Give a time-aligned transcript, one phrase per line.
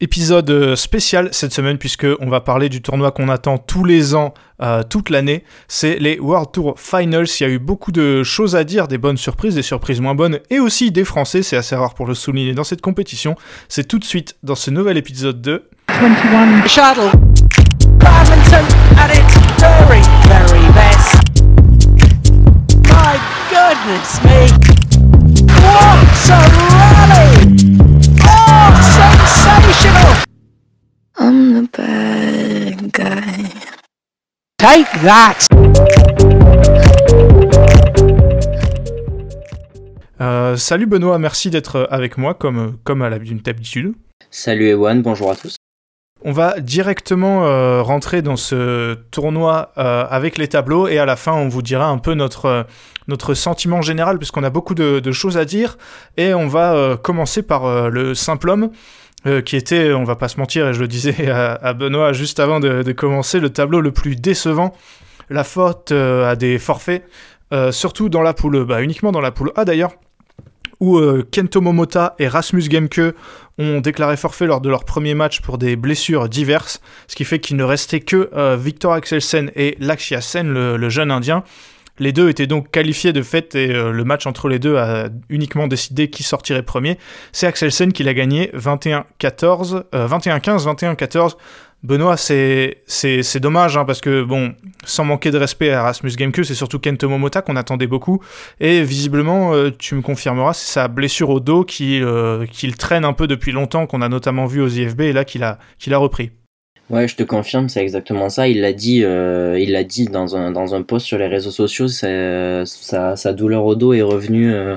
[0.00, 4.16] Épisode euh, spécial cette semaine puisque on va parler du tournoi qu'on attend tous les
[4.16, 5.44] ans, euh, toute l'année.
[5.68, 7.28] C'est les World Tour Finals.
[7.38, 10.16] Il y a eu beaucoup de choses à dire, des bonnes surprises, des surprises moins
[10.16, 11.44] bonnes et aussi des Français.
[11.44, 13.36] C'est assez rare pour le souligner dans cette compétition.
[13.68, 17.16] C'est tout de suite dans ce nouvel épisode de 21 shuttle.
[17.98, 18.64] Badminton
[18.98, 21.22] at its very, very best.
[22.90, 23.16] My
[23.48, 24.48] goodness me.
[25.62, 26.53] What
[34.64, 35.46] Take that!
[40.22, 43.92] Euh, salut Benoît, merci d'être avec moi comme, comme à l'habitude.
[44.30, 45.56] Salut Ewan, bonjour à tous.
[46.24, 51.16] On va directement euh, rentrer dans ce tournoi euh, avec les tableaux et à la
[51.16, 52.66] fin on vous dira un peu notre,
[53.08, 55.76] notre sentiment général puisqu'on a beaucoup de, de, choses à dire
[56.16, 58.70] et on va euh, commencer par euh, le simple homme
[59.44, 62.60] qui était, on va pas se mentir et je le disais à, Benoît juste avant
[62.60, 64.74] de, de, commencer, le tableau le plus décevant,
[65.30, 67.04] la faute à des forfaits,
[67.70, 69.92] surtout dans la poule, bah, uniquement dans la poule A d'ailleurs
[70.80, 73.14] où euh, Kento Momota et Rasmus Gemke
[73.58, 77.38] ont déclaré forfait lors de leur premier match pour des blessures diverses, ce qui fait
[77.38, 81.44] qu'il ne restait que euh, Victor Axelsen et Lakshya Sen, le, le, jeune indien.
[81.98, 85.08] Les deux étaient donc qualifiés de fait et euh, le match entre les deux a
[85.28, 86.98] uniquement décidé qui sortirait premier.
[87.32, 91.36] C'est Axelsen qui l'a gagné 21-14, 21-15, 21-14.
[91.84, 96.54] Benoît, c'est dommage hein, parce que, bon, sans manquer de respect à Rasmus Gemke, c'est
[96.54, 98.20] surtout Kento Momota qu'on attendait beaucoup.
[98.58, 102.72] Et visiblement, euh, tu me confirmeras, c'est sa blessure au dos qui, euh, qui le
[102.72, 105.58] traîne un peu depuis longtemps, qu'on a notamment vu aux IFB et là qu'il a,
[105.78, 106.30] qu'il a repris.
[106.90, 108.46] Ouais, je te confirme, c'est exactement ça.
[108.46, 111.50] Il l'a dit, euh, il l'a dit dans un dans un post sur les réseaux
[111.50, 111.88] sociaux.
[111.88, 112.66] Sa,
[113.16, 114.76] sa douleur au dos est revenue, euh,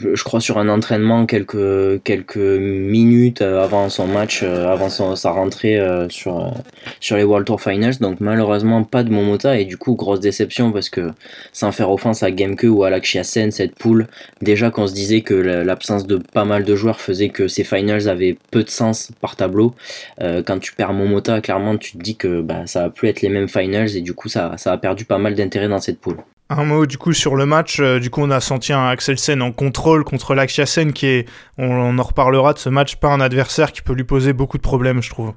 [0.00, 5.78] je, crois, sur un entraînement quelques quelques minutes avant son match, euh, avant sa rentrée
[5.78, 6.52] euh, sur
[7.00, 7.98] sur les World Tour Finals.
[8.00, 11.10] Donc malheureusement pas de Momota et du coup grosse déception parce que
[11.52, 14.06] sans faire offense à Gemke ou à Lakshya Sen, cette poule,
[14.40, 18.08] déjà qu'on se disait que l'absence de pas mal de joueurs faisait que ces finals
[18.08, 19.74] avaient peu de sens par tableau.
[20.20, 23.22] Euh, quand tu perds Momota clairement, tu te dis que bah, ça va plus être
[23.22, 26.00] les mêmes finals et du coup, ça, ça a perdu pas mal d'intérêt dans cette
[26.00, 26.16] poule.
[26.52, 29.40] Un mot du coup sur le match, euh, du coup on a senti un Axelsen
[29.40, 31.28] en contrôle contre Lakshya Sen qui est,
[31.58, 34.62] on, en reparlera de ce match, pas un adversaire qui peut lui poser beaucoup de
[34.62, 35.32] problèmes je trouve.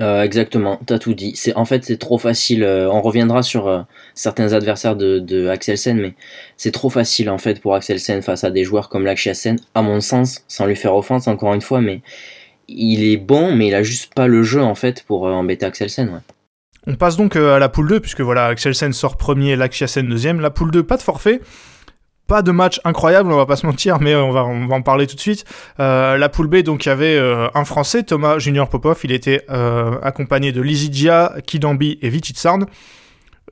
[0.00, 1.40] Euh, exactement, t'as tout dit.
[1.54, 2.64] En fait c'est trop facile.
[2.64, 6.14] Euh, on reviendra sur certains adversaires de, de Axelsen, mais
[6.56, 9.82] c'est trop facile en fait pour Axelsen face à des joueurs comme Lakshya Sen, à
[9.82, 12.02] mon sens, sans lui faire offense encore une fois, mais
[12.66, 16.08] il est bon, mais il a juste pas le jeu en fait pour embêter Axelsen.
[16.08, 16.35] Ouais.
[16.88, 20.08] On passe donc euh, à la poule 2, puisque voilà, Axelsen sort premier, Lakshya Sen
[20.08, 20.40] deuxième.
[20.40, 21.40] La poule 2, pas de forfait.
[22.28, 25.14] Pas de match incroyable, on va pas se mentir, mais on va, en parler tout
[25.14, 25.44] de suite.
[25.78, 29.12] Euh, la poule B, donc il y avait euh, un Français, Thomas Junior Popov, il
[29.12, 29.44] était
[30.02, 32.66] accompagné de Lizidia, Kidambi et Vichitsarn.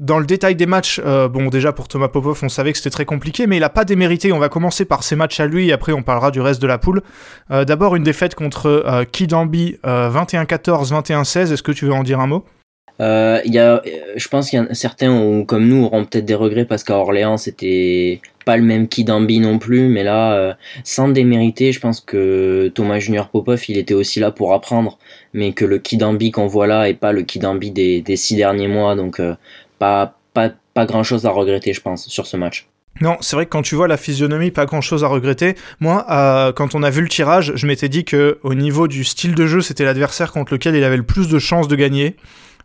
[0.00, 3.04] Dans le détail des matchs, bon déjà pour Thomas Popov, on savait que c'était très
[3.04, 4.32] compliqué, mais il a pas démérité.
[4.32, 6.66] On va commencer par ses matchs à lui, et après on parlera du reste de
[6.66, 7.00] la poule.
[7.48, 11.52] D'abord une défaite contre Kidambi 21-14, 21-16.
[11.52, 12.44] Est-ce que tu veux en dire un mot?
[13.00, 13.82] Euh, y a,
[14.16, 16.97] je pense qu'il y a certains ont, comme nous auront peut-être des regrets parce qu'à
[16.97, 22.00] Orléans c'était pas le même Kidambi non plus, mais là euh, sans démériter, je pense
[22.00, 24.99] que Thomas Junior Popov il était aussi là pour apprendre,
[25.32, 28.69] mais que le Kidambi qu'on voit là est pas le Kidambi des, des six derniers
[28.69, 29.34] mois, donc euh,
[29.78, 32.69] pas, pas, pas grand chose à regretter, je pense, sur ce match.
[33.00, 35.56] Non, c'est vrai que quand tu vois la physionomie, pas grand chose à regretter.
[35.81, 39.03] Moi, euh, quand on a vu le tirage, je m'étais dit que au niveau du
[39.03, 42.15] style de jeu, c'était l'adversaire contre lequel il avait le plus de chances de gagner,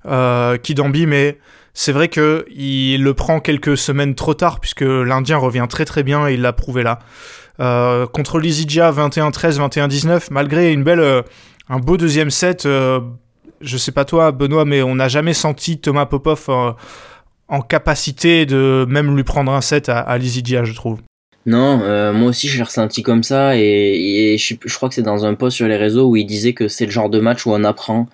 [0.06, 1.38] euh, Kidambi, mais
[1.74, 6.04] c'est vrai que il le prend quelques semaines trop tard puisque l'Indien revient très très
[6.04, 7.00] bien et il l'a prouvé là.
[7.60, 11.22] Euh, contre l'Izidja 21-13, 21-19, malgré une belle, euh,
[11.68, 12.66] un beau deuxième set.
[12.66, 13.02] Euh,
[13.60, 16.50] je sais pas toi, Benoît, mais on n'a jamais senti Thomas Popov
[17.50, 21.00] en capacité de même lui prendre un set à, à je trouve.
[21.46, 21.78] Non,
[22.14, 25.26] moi aussi je l'ai ressenti comme ça et, et je, je, crois que c'est dans
[25.26, 27.52] un post sur les réseaux où il disait que c'est le genre de match où
[27.52, 28.08] on apprend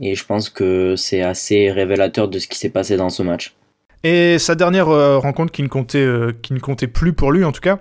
[0.00, 3.54] et je pense que c'est assez révélateur de ce qui s'est passé dans ce match.
[4.04, 7.44] Et sa dernière euh, rencontre qui ne, comptait, euh, qui ne comptait plus pour lui
[7.44, 7.78] en tout cas,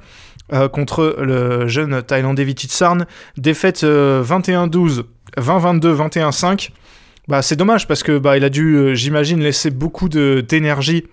[0.54, 3.06] euh, contre le jeune Thaïlandais Vititsarn,
[3.38, 5.04] défaite 21-12,
[5.38, 6.69] 20-22, 21-5.
[7.28, 11.06] Bah, c'est dommage parce que bah, il a dû, j'imagine, laisser beaucoup d'énergie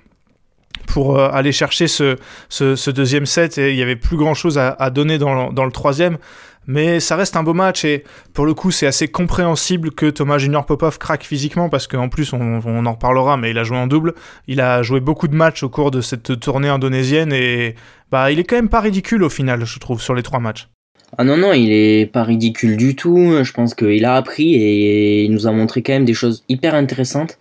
[0.87, 2.17] pour aller chercher ce,
[2.49, 5.73] ce, deuxième set et il y avait plus grand chose à, donner dans dans le,
[5.73, 6.19] troisième.
[6.67, 10.39] Mais ça reste un beau match et pour le coup c'est assez compréhensible que Thomas
[10.39, 13.87] Junior Popov craque physiquement parce qu'en plus on, en reparlera mais il a joué en
[13.87, 14.15] double.
[14.49, 17.75] Il a joué beaucoup de matchs au cours de cette tournée indonésienne et
[18.11, 20.69] bah il est quand même pas ridicule au final je trouve sur les trois matchs.
[21.17, 23.39] Ah non, non, il est pas ridicule du tout.
[23.45, 26.75] Je pense qu'il a appris et il nous a montré quand même des choses hyper
[26.75, 27.39] intéressantes.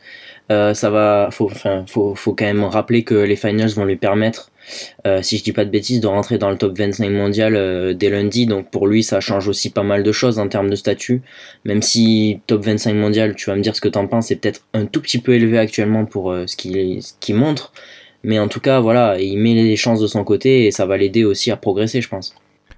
[0.51, 3.95] Euh, ça va, faut, enfin, faut, faut quand même rappeler que les finals vont lui
[3.95, 4.51] permettre,
[5.07, 7.93] euh, si je dis pas de bêtises, de rentrer dans le top 25 mondial euh,
[7.93, 8.45] dès lundi.
[8.45, 11.21] Donc pour lui, ça change aussi pas mal de choses en termes de statut.
[11.63, 14.61] Même si top 25 mondial, tu vas me dire ce que t'en penses, c'est peut-être
[14.73, 17.71] un tout petit peu élevé actuellement pour ce qu'il montre.
[18.25, 20.97] Mais en tout cas, voilà, il met les chances de son côté et ça va
[20.97, 22.35] l'aider aussi à progresser, je pense.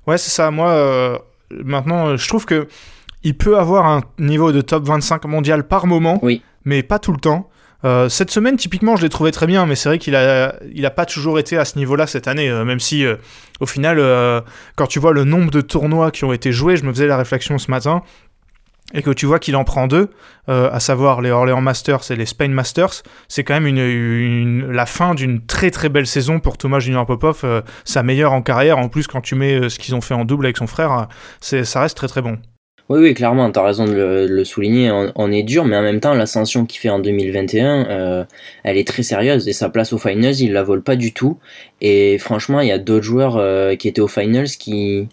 [0.07, 0.49] Ouais, c'est ça.
[0.49, 2.67] Moi, maintenant, je trouve que
[3.23, 6.41] il peut avoir un niveau de top 25 mondial par moment, oui.
[6.63, 7.49] mais pas tout le temps.
[7.85, 10.85] Euh, cette semaine, typiquement, je l'ai trouvé très bien, mais c'est vrai qu'il a, il
[10.85, 13.15] a pas toujours été à ce niveau-là cette année, euh, même si, euh,
[13.59, 14.01] au final,
[14.75, 17.17] quand tu vois le nombre de tournois qui ont été joués, je me faisais la
[17.17, 18.01] réflexion ce matin,
[18.93, 20.09] et que tu vois qu'il en prend deux,
[20.47, 25.15] à savoir les Orléans Masters et les Spain Masters, c'est quand même une, la fin
[25.15, 28.77] d'une très très belle saison pour Thomas Junior Popov, sa meilleure en carrière.
[28.77, 31.07] En plus, quand tu mets ce qu'ils ont fait en double avec son frère,
[31.39, 32.37] ça reste très très bon.
[32.87, 34.91] Oui, oui, clairement, tu as raison de le, souligner.
[35.15, 38.23] On, est dur, mais en même temps, l'ascension qu'il fait en 2021, euh,
[38.63, 39.47] elle est très sérieuse.
[39.47, 41.39] Et sa place au finals, il la vole pas du tout.
[41.81, 45.07] Et franchement, il y a d'autres joueurs euh, qui étaient au finals qui,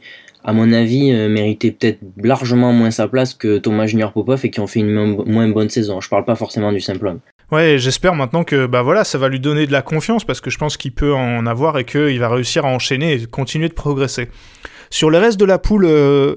[0.45, 4.51] à mon avis, euh, méritaient peut-être largement moins sa place que Thomas Junior Popov et
[4.51, 6.03] qui ont fait une moins bonne saison.
[6.03, 7.21] Je parle pas forcément du simple homme.
[7.51, 10.51] Ouais, j'espère maintenant que bah voilà, ça va lui donner de la confiance parce que
[10.51, 13.75] je pense qu'il peut en avoir et qu'il va réussir à enchaîner et continuer de
[13.75, 14.29] progresser.
[14.93, 16.35] Sur le reste de la poule, euh,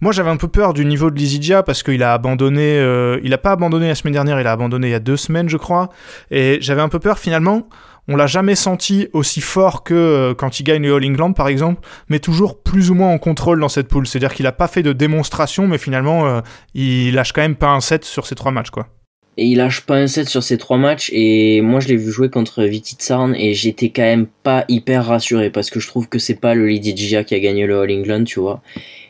[0.00, 3.32] moi j'avais un peu peur du niveau de Lizidia parce qu'il a abandonné, euh, il
[3.32, 5.56] a pas abandonné la semaine dernière, il a abandonné il y a deux semaines je
[5.56, 5.90] crois,
[6.32, 7.68] et j'avais un peu peur finalement.
[8.08, 11.46] On l'a jamais senti aussi fort que euh, quand il gagne le All England par
[11.46, 14.08] exemple, mais toujours plus ou moins en contrôle dans cette poule.
[14.08, 16.42] C'est-à-dire qu'il a pas fait de démonstration, mais finalement
[16.74, 18.88] il lâche quand même pas un set sur ces trois matchs quoi
[19.36, 22.30] il lâche pas un set sur ces trois matchs et moi je l'ai vu jouer
[22.30, 26.40] contre Vititsarn et j'étais quand même pas hyper rassuré parce que je trouve que c'est
[26.40, 28.62] pas le Lady Gia qui a gagné le All England tu vois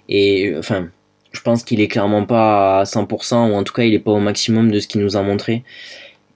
[0.08, 0.88] et enfin
[1.32, 4.12] je pense qu'il est clairement pas à 100% ou en tout cas il est pas
[4.12, 5.62] au maximum de ce qu'il nous a montré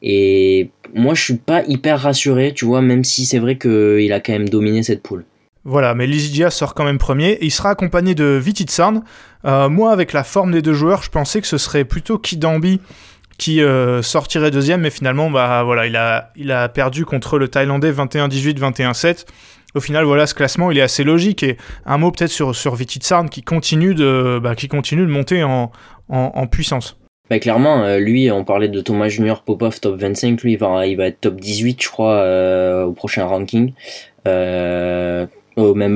[0.03, 4.21] et moi je suis pas hyper rassuré tu vois même si c'est vrai qu'il a
[4.21, 5.25] quand même dominé cette poule
[5.65, 7.33] voilà, mais Lizidia sort quand même premier.
[7.33, 9.03] Et il sera accompagné de Vititsarn.
[9.45, 12.81] Euh, moi, avec la forme des deux joueurs, je pensais que ce serait plutôt Kidambi
[13.39, 17.49] qui euh, sortirait deuxième, mais finalement, bah voilà, il a, il a perdu contre le
[17.49, 19.25] Thaïlandais 21-18, 21-7.
[19.75, 21.45] Au final, voilà, ce classement, il est assez logique.
[21.45, 21.57] Et
[21.87, 25.71] un mot peut-être sur, sur Vititsarn qui continue de, bah, qui continue de monter en,
[26.09, 26.99] en, puissance.
[27.31, 30.87] Bah clairement, euh, lui, on parlait de Thomas Junior Popov top 25, lui il va,
[30.87, 33.75] il va être top 18 je crois euh, au prochain ranking.
[34.25, 35.29] même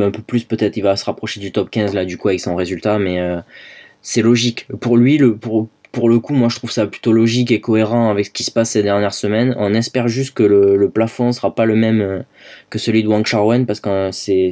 [0.03, 2.41] un peu plus peut-être, il va se rapprocher du top 15 là du coup avec
[2.41, 3.19] son résultat, mais
[4.03, 4.67] c'est logique.
[4.81, 8.11] Pour lui, le, pour, pour le coup, moi je trouve ça plutôt logique et cohérent
[8.11, 9.55] avec ce qui se passe ces dernières semaines.
[9.59, 12.23] On espère juste que le, plafond sera pas le même euh,
[12.71, 14.51] que celui de Wang Charwen parce qu'on c'est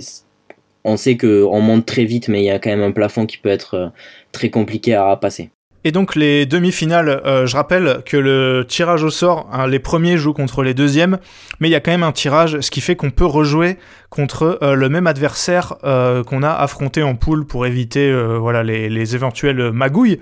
[0.84, 3.38] on sait qu'on monte très vite, mais il y a quand même un plafond qui
[3.38, 3.88] peut être euh,
[4.32, 5.50] très compliqué à passer.
[5.82, 10.18] Et donc les demi-finales, euh, je rappelle que le tirage au sort, hein, les premiers
[10.18, 11.18] jouent contre les deuxièmes,
[11.58, 13.78] mais il y a quand même un tirage, ce qui fait qu'on peut rejouer
[14.10, 19.14] contre euh, le même adversaire euh, qu'on a affronté en poule pour éviter voilà les,
[19.14, 20.20] éventuelles magouilles.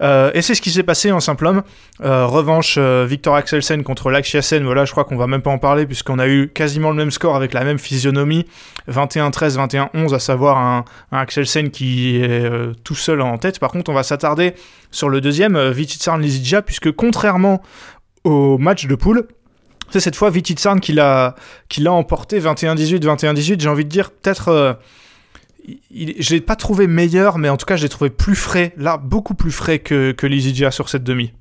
[0.00, 1.62] et c'est ce qui s'est passé en simple homme.
[2.00, 6.18] revanche, Victor Axelsen contre Lakshiasen, voilà, je crois qu'on va même pas en parler puisqu'on
[6.18, 8.46] a eu quasiment le même score avec la même physionomie,
[8.90, 12.50] 21-13, 21-11, à savoir un, un Axelsen qui est
[12.84, 13.58] tout seul en tête.
[13.58, 14.54] Par contre, on va s'attarder
[14.92, 17.60] sur le deuxième, euh, Vititsarn Lizidja, puisque contrairement
[18.22, 19.26] au match de poule,
[19.90, 21.34] c'est cette fois Vititsarn qui l'a
[21.86, 23.60] emporté 21-18, 21-18.
[23.60, 24.48] J'ai envie de dire, peut-être.
[24.48, 24.74] Euh,
[25.94, 28.96] je l'ai pas trouvé meilleur, mais en tout cas, je l'ai trouvé plus frais, là,
[28.96, 31.32] beaucoup plus frais que, que sur cette demi.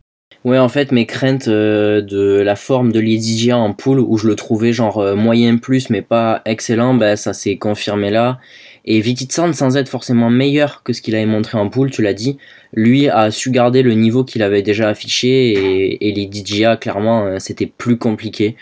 [0.45, 4.27] Ouais, en fait, mes craintes euh, de la forme de Lizidia en poule, où je
[4.27, 8.39] le trouvais genre moyen plus, mais pas excellent, ben, ça s'est confirmé là.
[8.85, 12.13] Et Vititsand, sans être forcément meilleur que ce qu'il avait montré en poule, tu l'as
[12.13, 12.37] dit,
[12.73, 17.35] lui a su garder le niveau qu'il avait déjà affiché et, les DJA, clairement, euh,
[17.39, 18.55] c'était plus compliqué.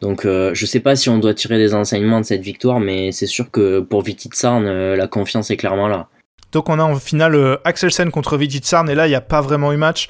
[0.00, 3.12] Donc euh, je sais pas si on doit tirer des enseignements de cette victoire, mais
[3.12, 6.08] c'est sûr que pour Vititsarn, euh, la confiance est clairement là.
[6.50, 9.72] Donc on a en finale Axelsen contre Vititsarn, et là il n'y a pas vraiment
[9.72, 10.08] eu match.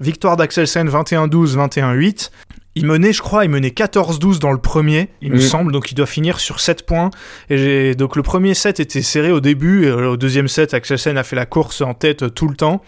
[0.00, 2.30] Victoire d'Axelsen 21-12, 21-8.
[2.78, 5.94] Il menait, je crois, il menait 14-12 dans le premier, il me semble, donc il
[5.94, 7.10] doit finir sur 7 points.
[7.48, 11.16] Et donc le premier set était serré au début, et euh, au deuxième set, Axelsen
[11.16, 12.82] a fait la course en tête euh, tout le temps.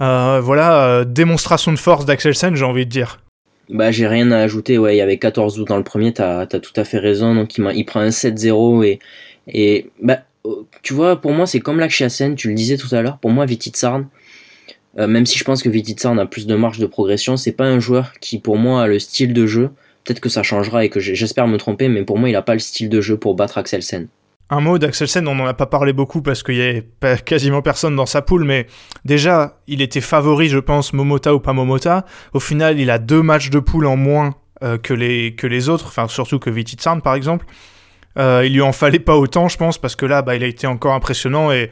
[0.00, 3.18] Euh, voilà, démonstration de force d'Axelsen, j'ai envie de dire.
[3.70, 6.46] Bah, j'ai rien à ajouter, ouais, il y avait 14-12 dans le premier, t'as as
[6.46, 9.00] tout à fait raison, donc il, il prend un 7-0 et,
[9.48, 10.20] et bah,
[10.82, 13.46] tu vois, pour moi, c'est comme l'Axiasen, tu le disais tout à l'heure, pour moi,
[13.46, 14.06] Vititsarn,
[14.98, 17.66] euh, même si je pense que Vititsarn a plus de marge de progression, c'est pas
[17.66, 19.70] un joueur qui pour moi a le style de jeu.
[20.04, 22.54] Peut-être que ça changera et que j'espère me tromper, mais pour moi il a pas
[22.54, 24.08] le style de jeu pour battre Axelsen.
[24.48, 26.86] Un mot d'Axelsen, on n'en a pas parlé beaucoup parce qu'il y avait
[27.24, 28.68] quasiment personne dans sa poule, mais
[29.04, 32.06] déjà, il était favori, je pense, Momota ou pas Momota.
[32.32, 35.68] Au final, il a deux matchs de poule en moins euh, que, les, que les
[35.68, 37.44] autres, enfin surtout que Vititsarn par exemple.
[38.18, 40.46] Euh, il lui en fallait pas autant, je pense, parce que là, bah, il a
[40.46, 41.70] été encore impressionnant et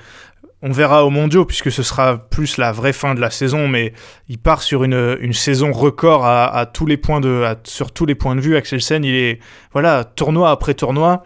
[0.65, 3.93] on verra au mondiaux puisque ce sera plus la vraie fin de la saison, mais
[4.29, 8.15] il part sur une, une saison record à, tous les points de, sur tous les
[8.15, 8.57] points de vue.
[8.57, 9.39] Axelsen, il est
[9.73, 11.23] voilà tournoi après tournoi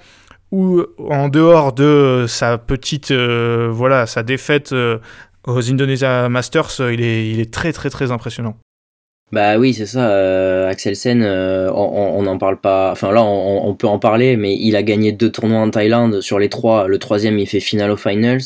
[0.50, 4.98] ou en dehors de sa petite euh, voilà sa défaite euh,
[5.46, 8.56] aux Indonesia Masters, il est il est très très très impressionnant.
[9.30, 10.10] Bah oui, c'est ça.
[10.10, 12.90] Euh, Axel Sen, euh, on n'en parle pas.
[12.90, 16.22] Enfin là, on, on, peut en parler, mais il a gagné deux tournois en Thaïlande.
[16.22, 18.40] Sur les trois, le troisième, il fait final aux finals.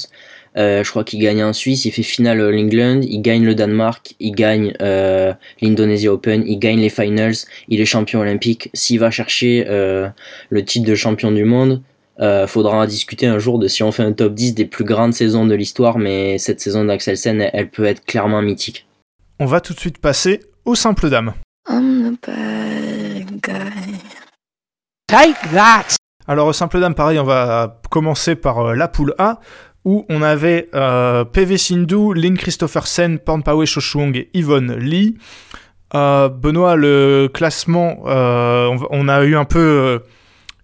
[0.56, 3.54] Euh, je crois qu'il gagne en Suisse, il fait finale à England, il gagne le
[3.54, 7.34] Danemark, il gagne euh, l'Indonesia Open, il gagne les finals,
[7.68, 8.70] il est champion olympique.
[8.74, 10.08] S'il va chercher euh,
[10.50, 11.82] le titre de champion du monde,
[12.20, 15.14] euh, faudra discuter un jour de si on fait un top 10 des plus grandes
[15.14, 18.86] saisons de l'histoire, mais cette saison d'Axelsen, elle, elle peut être clairement mythique.
[19.40, 21.32] On va tout de suite passer aux simples dames.
[21.68, 23.98] I'm the bad guy.
[25.08, 25.96] Take that!
[26.28, 29.40] Alors aux simples dames, pareil, on va commencer par euh, la poule A,
[29.84, 35.16] où on avait euh, PV Sindhu, Lynn Christophersen, Pornpawe Shoshuong et Yvonne Lee.
[35.94, 39.98] Euh, Benoît, le classement, euh, on, a eu un peu euh,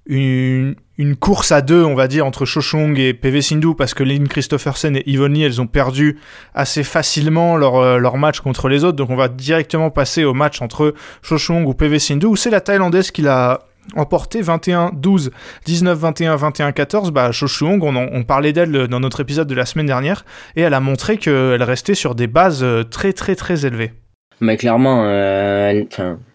[0.06, 4.02] une, une, course à deux, on va dire, entre Shoshong et PV Sindhu, parce que
[4.02, 6.18] Lynn Christophersen et Yvonne Lee, elles ont perdu
[6.54, 8.96] assez facilement leur, euh, leur match contre les autres.
[8.96, 12.62] Donc on va directement passer au match entre Shoshong ou PV Sindhu, où c'est la
[12.62, 15.30] Thaïlandaise qui l'a emporté 21-12,
[15.66, 20.24] 19-21, 21-14, bah, Shoshung, on, on parlait d'elle dans notre épisode de la semaine dernière,
[20.56, 23.92] et elle a montré qu'elle restait sur des bases euh, très très très élevées.
[24.40, 25.82] Mais clairement, euh,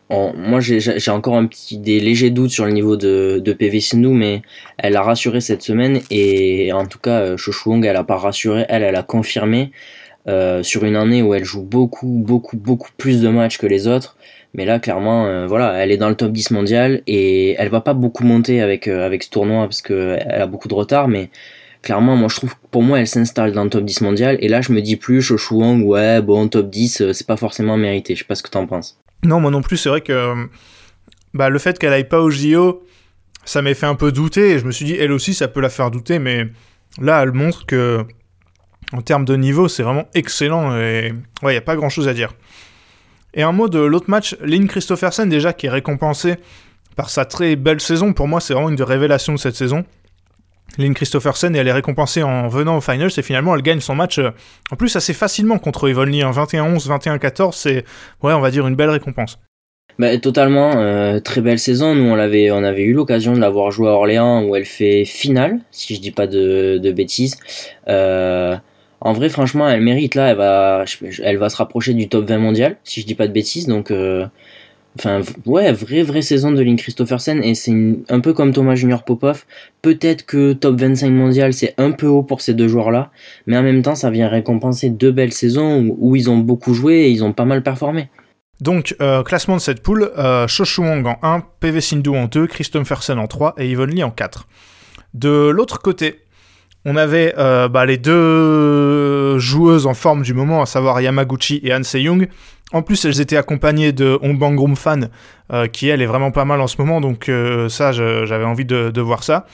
[0.09, 4.09] moi j'ai encore un petit des légers doutes sur le niveau de, de PV Sindhu,
[4.09, 4.41] mais
[4.77, 8.83] elle a rassuré cette semaine et en tout cas Shoshung, elle a pas rassuré, elle,
[8.83, 9.71] elle a confirmé
[10.27, 13.87] euh, sur une année où elle joue beaucoup beaucoup beaucoup plus de matchs que les
[13.87, 14.15] autres.
[14.55, 17.81] Mais là, clairement, euh, voilà, elle est dans le top 10 mondial et elle va
[17.81, 21.07] pas beaucoup monter avec, euh, avec ce tournoi parce qu'elle a beaucoup de retard.
[21.07, 21.31] Mais
[21.81, 24.37] clairement, moi, je trouve que pour moi, elle s'installe dans le top 10 mondial.
[24.41, 27.37] Et là, je me dis plus, Shoshu Wang, ouais, bon, top 10, euh, c'est pas
[27.37, 28.13] forcément mérité.
[28.13, 28.99] Je sais pas ce que t'en penses.
[29.23, 30.47] Non, moi non plus, c'est vrai que
[31.33, 32.83] bah, le fait qu'elle aille pas au JO,
[33.45, 34.51] ça m'a fait un peu douter.
[34.51, 36.19] Et je me suis dit, elle aussi, ça peut la faire douter.
[36.19, 36.45] Mais
[37.01, 38.05] là, elle montre que,
[38.93, 40.77] en termes de niveau, c'est vraiment excellent.
[40.77, 42.33] Et ouais, il n'y a pas grand chose à dire.
[43.33, 46.35] Et un mot de l'autre match, Lynn Christophersen déjà qui est récompensé
[46.95, 48.13] par sa très belle saison.
[48.13, 49.83] Pour moi, c'est vraiment une des révélations de cette saison.
[50.77, 54.17] Lynn Christophersen elle est récompensée en venant aux finals et finalement elle gagne son match
[54.17, 54.31] euh,
[54.71, 57.51] en plus assez facilement contre Lee en 21-11, 21-14.
[57.53, 57.85] C'est
[58.21, 59.39] ouais, on va dire une belle récompense.
[59.99, 61.93] Bah, totalement, euh, très belle saison.
[61.93, 64.65] Nous, on, avait, on avait eu l'occasion de la voir jouer à Orléans où elle
[64.65, 67.37] fait finale, si je dis pas de, de bêtises.
[67.87, 68.55] Euh,
[69.03, 70.29] en vrai, franchement, elle mérite là.
[70.29, 70.85] Elle va,
[71.23, 73.67] elle va se rapprocher du top 20 mondial, si je dis pas de bêtises.
[73.67, 74.25] Donc, euh,
[74.97, 77.43] enfin, ouais, vraie, vraie saison de Lynn Christophersen.
[77.43, 77.73] Et c'est
[78.07, 79.43] un peu comme Thomas Junior Popov.
[79.81, 83.11] Peut-être que top 25 mondial, c'est un peu haut pour ces deux joueurs-là.
[83.45, 86.93] Mais en même temps, ça vient récompenser deux belles saisons où, ils ont beaucoup joué
[87.01, 88.07] et ils ont pas mal performé.
[88.61, 93.19] Donc, euh, classement de cette poule, euh, Shoshuang en 1, PV Sindhu en 2, Christophersen
[93.19, 94.47] en 3 et Yvonne Lee en 4.
[95.13, 96.22] De l'autre côté,
[96.85, 101.73] on avait euh, bah, les deux joueuses en forme du moment, à savoir Yamaguchi et
[101.73, 102.27] Han Se-young.
[102.73, 105.09] En plus, elles étaient accompagnées de Hongbang Fan,
[105.51, 108.65] euh, qui elle est vraiment pas mal en ce moment, donc euh, ça, j'avais envie
[108.65, 109.45] de, de, voir ça.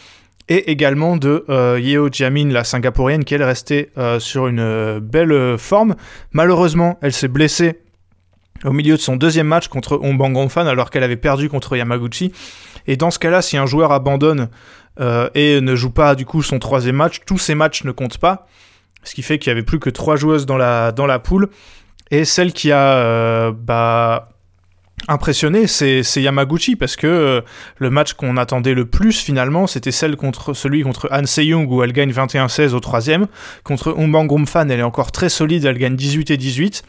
[0.47, 5.95] Et également de euh, Yeo Jiamin, la singapourienne, qui elle restait sur une belle forme.
[6.31, 7.79] Malheureusement, elle s'est blessée
[8.65, 12.31] au milieu de son deuxième match contre Hongbang Fan, alors qu'elle avait perdu contre Yamaguchi.
[12.87, 14.49] Et dans ce cas-là, si un joueur abandonne
[14.99, 18.17] euh, et ne joue pas du coup son troisième match, tous ces matchs ne comptent
[18.17, 18.47] pas.
[19.03, 21.49] Ce qui fait qu'il y avait plus que trois joueuses dans la, dans la poule.
[22.11, 24.29] Et celle qui a euh, bah,
[25.07, 27.41] impressionné, c'est Yamaguchi, parce que euh,
[27.77, 31.93] le match qu'on attendait le plus finalement, c'était contre celui contre Han Se-young où elle
[31.93, 33.27] gagne 21-16 au troisième.
[33.63, 36.83] Contre Umbang Fan, elle est encore très solide, elle gagne 18 et 18.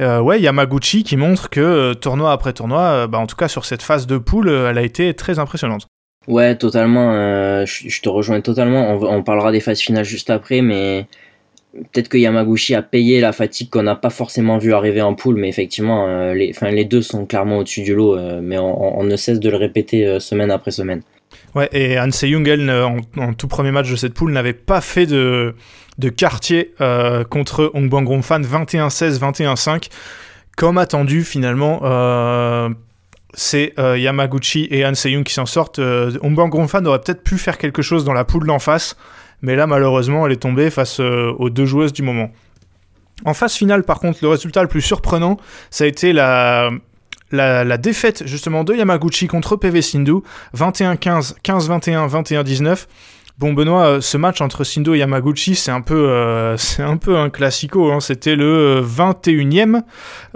[0.00, 3.48] Euh, ouais, Yamaguchi qui montre que euh, tournoi après tournoi, euh, bah, en tout cas
[3.48, 5.86] sur cette phase de poule, elle a été très impressionnante.
[6.26, 7.12] Ouais, totalement.
[7.66, 8.92] Je, te rejoins totalement.
[8.92, 11.06] On, parlera des phases finales juste après, mais
[11.74, 15.36] peut-être que Yamaguchi a payé la fatigue qu'on n'a pas forcément vu arriver en poule,
[15.36, 19.58] mais effectivement, les, deux sont clairement au-dessus du lot, mais on, ne cesse de le
[19.58, 21.02] répéter semaine après semaine.
[21.54, 24.80] Ouais, et Han Se-young, elle, en, en, tout premier match de cette poule, n'avait pas
[24.80, 25.54] fait de,
[25.98, 29.88] de quartier euh, contre Hongbang Fan 21-16, 21-5.
[30.56, 32.68] Comme attendu, finalement, euh,
[33.34, 35.80] c'est euh, Yamaguchi et Han Seyung qui s'en sortent.
[35.80, 38.96] Euh, Omban Gronfan aurait peut-être pu faire quelque chose dans la poule d'en face,
[39.42, 42.30] mais là malheureusement elle est tombée face aux deux joueuses du moment.
[43.24, 45.38] En phase finale par contre, le résultat le plus surprenant,
[45.70, 46.70] ça a été la,
[47.34, 50.22] la, la défaite justement de Yamaguchi contre PV Sindhu,
[50.56, 52.86] 21-15, 15-21, 21-19.
[53.36, 56.96] Bon Benoît, euh, ce match entre Sindo et Yamaguchi, c'est un peu, euh, c'est un
[56.96, 57.90] peu un classico.
[57.90, 57.98] Hein.
[57.98, 59.82] C'était le 21e,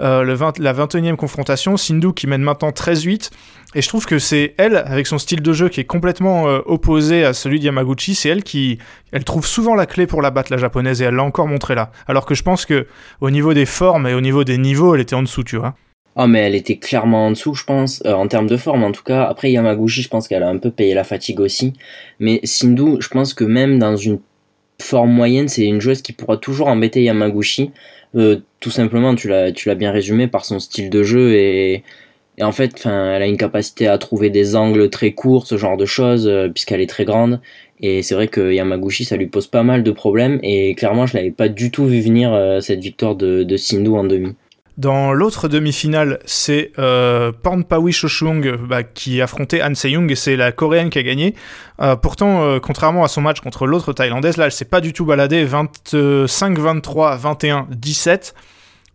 [0.01, 1.77] euh, le 20, la 21e confrontation.
[1.77, 3.29] Sindhu qui mène maintenant 13-8.
[3.75, 6.59] Et je trouve que c'est elle, avec son style de jeu qui est complètement euh,
[6.65, 8.79] opposé à celui de Yamaguchi, c'est elle qui,
[9.13, 11.75] elle trouve souvent la clé pour la battre la japonaise et elle l'a encore montré
[11.75, 11.91] là.
[12.07, 12.87] Alors que je pense que
[13.21, 15.75] au niveau des formes et au niveau des niveaux, elle était en dessous, tu vois.
[16.15, 18.91] Ah mais elle était clairement en dessous, je pense, euh, en termes de forme en
[18.91, 19.23] tout cas.
[19.23, 21.73] Après Yamaguchi, je pense qu'elle a un peu payé la fatigue aussi.
[22.19, 24.19] Mais Sindhu, je pense que même dans une
[24.81, 27.71] forme moyenne, c'est une joueuse qui pourra toujours embêter Yamaguchi.
[28.15, 31.83] Euh, tout simplement, tu l'as, bien résumé par son style de jeu et,
[32.37, 35.77] et en fait, elle a une capacité à trouver des angles très courts, ce genre
[35.77, 37.39] de choses, euh, puisqu'elle est très grande.
[37.81, 40.39] Et c'est vrai que Yamaguchi, ça lui pose pas mal de problèmes.
[40.43, 44.03] Et clairement, je l'avais pas du tout vu venir cette victoire de, de Sindhu en
[44.03, 44.33] demi.
[44.79, 50.53] Dans l'autre demi-finale, c'est euh, Pornpawi Shoshung bah, qui affrontait Han Se-young et c'est la
[50.53, 51.35] coréenne qui a gagné.
[51.81, 54.93] Euh, pourtant, euh, contrairement à son match contre l'autre thaïlandaise, là, elle s'est pas du
[54.93, 55.45] tout baladée.
[55.45, 58.33] 25-23, 21-17.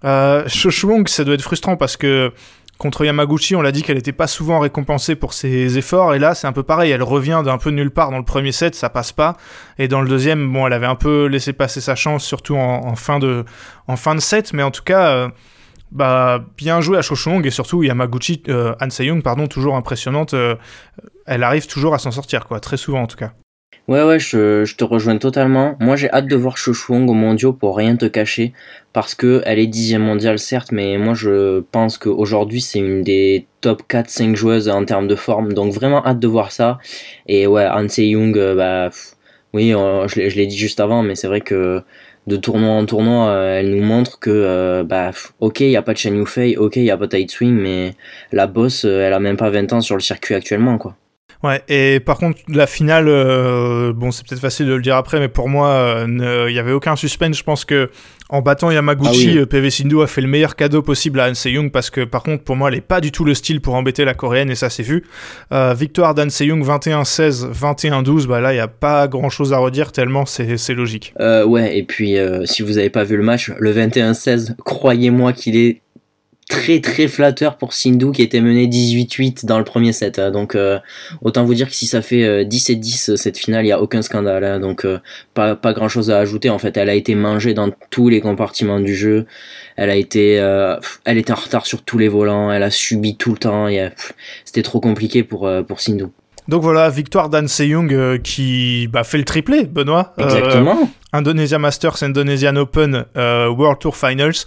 [0.06, 2.32] Euh, Shoshung, ça doit être frustrant parce que
[2.78, 6.34] contre Yamaguchi, on l'a dit qu'elle n'était pas souvent récompensée pour ses efforts, et là
[6.34, 8.90] c'est un peu pareil, elle revient d'un peu nulle part dans le premier set, ça
[8.90, 9.36] passe pas,
[9.78, 12.84] et dans le deuxième, bon, elle avait un peu laissé passer sa chance, surtout en,
[12.86, 13.44] en fin, de,
[13.86, 15.28] en fin de set, mais en tout cas, euh,
[15.94, 20.34] bah, bien joué à Shoshong et surtout Yamaguchi, euh, Han Se-young, pardon, toujours impressionnante.
[20.34, 20.56] euh,
[21.26, 23.32] elle arrive toujours à s'en sortir, quoi, très souvent en tout cas.
[23.86, 25.76] Ouais, ouais, je, je te rejoins totalement.
[25.78, 28.54] Moi, j'ai hâte de voir Chochuang au mondiaux pour rien te cacher.
[28.94, 33.46] Parce que elle est dixième mondiale, certes, mais moi, je pense qu'aujourd'hui, c'est une des
[33.60, 35.52] top 4-5 joueuses en termes de forme.
[35.52, 36.78] Donc, vraiment hâte de voir ça.
[37.26, 38.90] Et ouais, Han Se-young, euh, bah,
[39.54, 41.82] oui, euh, je l'ai dit juste avant, mais c'est vrai que
[42.26, 45.82] de tournoi en tournoi, euh, elle nous montre que, euh, bah, ok, il n'y a
[45.82, 47.94] pas de Chen Yufei, ok, il n'y a pas Tight Swing, mais
[48.32, 50.96] la boss, elle a même pas 20 ans sur le circuit actuellement, quoi.
[51.44, 55.20] Ouais, et par contre, la finale, euh, bon, c'est peut-être facile de le dire après,
[55.20, 57.36] mais pour moi, euh, il n'y avait aucun suspense.
[57.36, 57.90] Je pense que
[58.30, 59.38] en battant Yamaguchi, Ah oui.
[59.40, 62.22] euh, PV Sindhu a fait le meilleur cadeau possible à Han Se-young parce que, par
[62.22, 64.54] contre, pour moi, elle n'est pas du tout le style pour embêter la coréenne et
[64.54, 65.04] ça s'est vu.
[65.52, 69.92] Euh, victoire d'Han Se-young 21-16, 21-12, bah là, il n'y a pas grand-chose à redire
[69.92, 71.12] tellement c'est logique.
[71.20, 75.82] Ouais, et puis si vous avez pas vu le match, le 21-16, croyez-moi qu'il est
[76.48, 80.18] très très flatteur pour Sindhu qui était mené 18-8 dans le premier set.
[80.18, 80.30] hein.
[80.30, 80.78] donc euh,
[81.22, 83.80] autant vous dire que si ça fait euh, 17-10 euh, cette finale, il y a
[83.80, 84.44] aucun scandale.
[84.44, 84.60] hein.
[84.60, 84.98] donc euh,
[85.32, 86.50] pas pas grand chose à ajouter.
[86.50, 89.26] En fait, elle a été mangée dans tous les compartiments du jeu.
[89.76, 92.52] Elle a été, euh, elle était en retard sur tous les volants.
[92.52, 93.68] Elle a subi tout le temps.
[94.44, 96.06] C'était trop compliqué pour euh, pour Sindhu.
[96.46, 100.12] Donc voilà, victoire d'Han Se-young euh, qui bah, fait le triplé, Benoît.
[100.18, 100.90] Euh, Exactement.
[101.14, 104.44] Indonesia Masters, Indonesian Open, euh, World Tour Finals.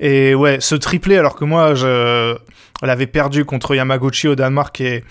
[0.00, 2.36] Et ouais, ce triplé, alors que moi, je
[2.82, 5.04] l'avais perdu contre Yamaguchi au Danemark et,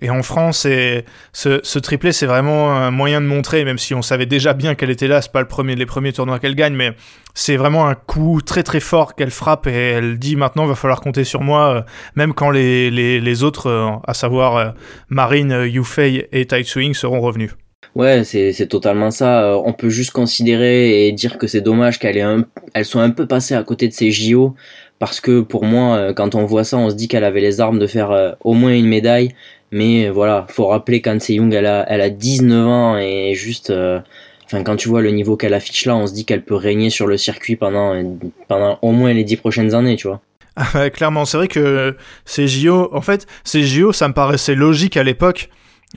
[0.00, 3.94] et en France, et ce, ce triplé, c'est vraiment un moyen de montrer, même si
[3.94, 6.54] on savait déjà bien qu'elle était là, c'est pas le premier, les premiers tournois qu'elle
[6.54, 6.96] gagne, mais
[7.34, 11.02] c'est vraiment un coup très très fort qu'elle frappe et elle dit maintenant, va falloir
[11.02, 11.82] compter sur moi, euh,
[12.16, 14.70] même quand les, les, les autres, euh, à savoir euh,
[15.08, 17.52] Marine, Yufei et Tai Swing seront revenus.
[17.94, 19.44] Ouais, c'est totalement ça.
[19.44, 23.26] Euh, On peut juste considérer et dire que c'est dommage qu'elle elles soient un peu
[23.26, 24.54] passées à côté de ces JO
[25.02, 27.60] parce que pour moi, euh, quand on voit ça, on se dit qu'elle avait les
[27.60, 29.34] armes de faire euh, au moins une médaille.
[29.72, 33.98] Mais voilà, faut rappeler qu'Anne Young, elle a, elle a 19 ans et juste, euh,
[34.44, 36.88] enfin quand tu vois le niveau qu'elle affiche là, on se dit qu'elle peut régner
[36.88, 38.00] sur le circuit pendant
[38.46, 40.20] pendant au moins les 10 prochaines années, tu vois.
[40.54, 44.54] Ah ouais, clairement, c'est vrai que ces JO, en fait, ces JO, ça me paraissait
[44.54, 45.48] logique à l'époque.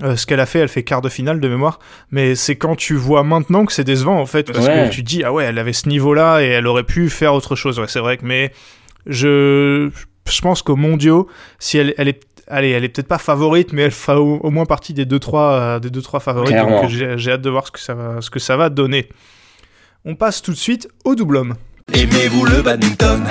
[0.03, 1.79] Euh, ce qu'elle a fait, elle fait quart de finale de mémoire,
[2.11, 4.87] mais c'est quand tu vois maintenant que c'est décevant en fait, parce Ouais.
[4.89, 7.33] que tu te dis ah ouais, elle avait ce niveau-là et elle aurait pu faire
[7.33, 7.79] autre chose.
[7.79, 8.51] Ouais, c'est vrai que mais
[9.05, 9.89] je
[10.27, 11.27] je pense qu'au mondiaux,
[11.59, 14.51] si elle elle est allez, elle est peut-être pas favorite, mais elle fera au, au
[14.51, 16.19] moins partie des deux trois euh, des deux trois.
[16.19, 16.81] Clairement.
[16.81, 19.09] Donc j'ai j'ai hâte de voir ce que ça va ce que ça va donner.
[20.03, 21.55] On passe tout de suite au double homme.
[21.93, 23.23] Aimez-vous le badminton?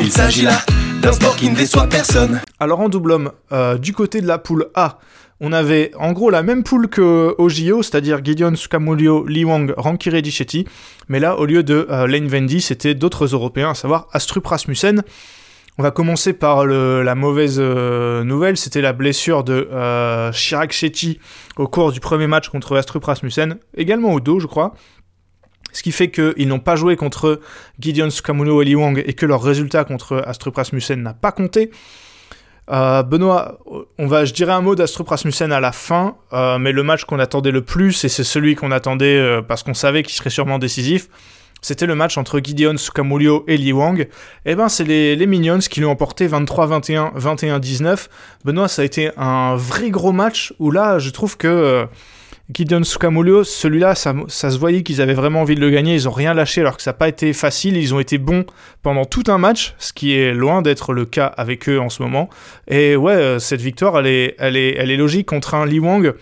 [0.00, 0.58] Il s'agit là
[1.00, 2.40] d'un sport qui ne déçoit personne.
[2.60, 4.98] Alors en double homme, euh, du côté de la poule A,
[5.44, 10.66] on avait en gros la même poule JO, c'est-à-dire Gideon Sukamulio, Lee Wang, Ranki Reddichetti,
[11.08, 15.02] mais là au lieu de euh, Lane Vendy, c'était d'autres Européens, à savoir Astrup Rasmussen.
[15.78, 21.18] On va commencer par la mauvaise euh, nouvelle, c'était la blessure de euh, Chirac Shetty
[21.56, 24.74] au cours du premier match contre Astrup Rasmussen, également au dos je crois.
[25.72, 27.40] Ce qui fait qu'ils n'ont pas joué contre
[27.80, 31.70] Gideon Sukamulio et Lee Wang et que leur résultat contre Astrup Rasmussen n'a pas compté.
[32.70, 33.58] Euh, Benoît,
[33.98, 37.04] on va, je dirais un mot d'Astrup Rasmussen à la fin, euh, mais le match
[37.04, 40.30] qu'on attendait le plus, et c'est celui qu'on attendait euh, parce qu'on savait qu'il serait
[40.30, 41.08] sûrement décisif,
[41.60, 44.08] c'était le match entre Gideon Sukamulio et Li Wang.
[44.46, 48.08] Eh ben, c'est les, les Minions qui l'ont emporté 23-21, 21-19.
[48.44, 51.86] Benoît, ça a été un vrai gros match où là, je trouve que
[52.52, 55.94] Gideon Sukamulio, celui-là, ça, se voyait qu'ils avaient vraiment envie de le gagner.
[55.94, 57.76] Ils ont rien lâché alors que ça n'a pas été facile.
[57.76, 58.44] Ils ont été bons
[58.82, 62.02] pendant tout un match, ce qui est loin d'être le cas avec eux en ce
[62.02, 62.28] moment.
[62.68, 65.78] Et ouais, euh, cette victoire, elle est, elle est, elle est logique contre un Li
[65.78, 66.14] Wang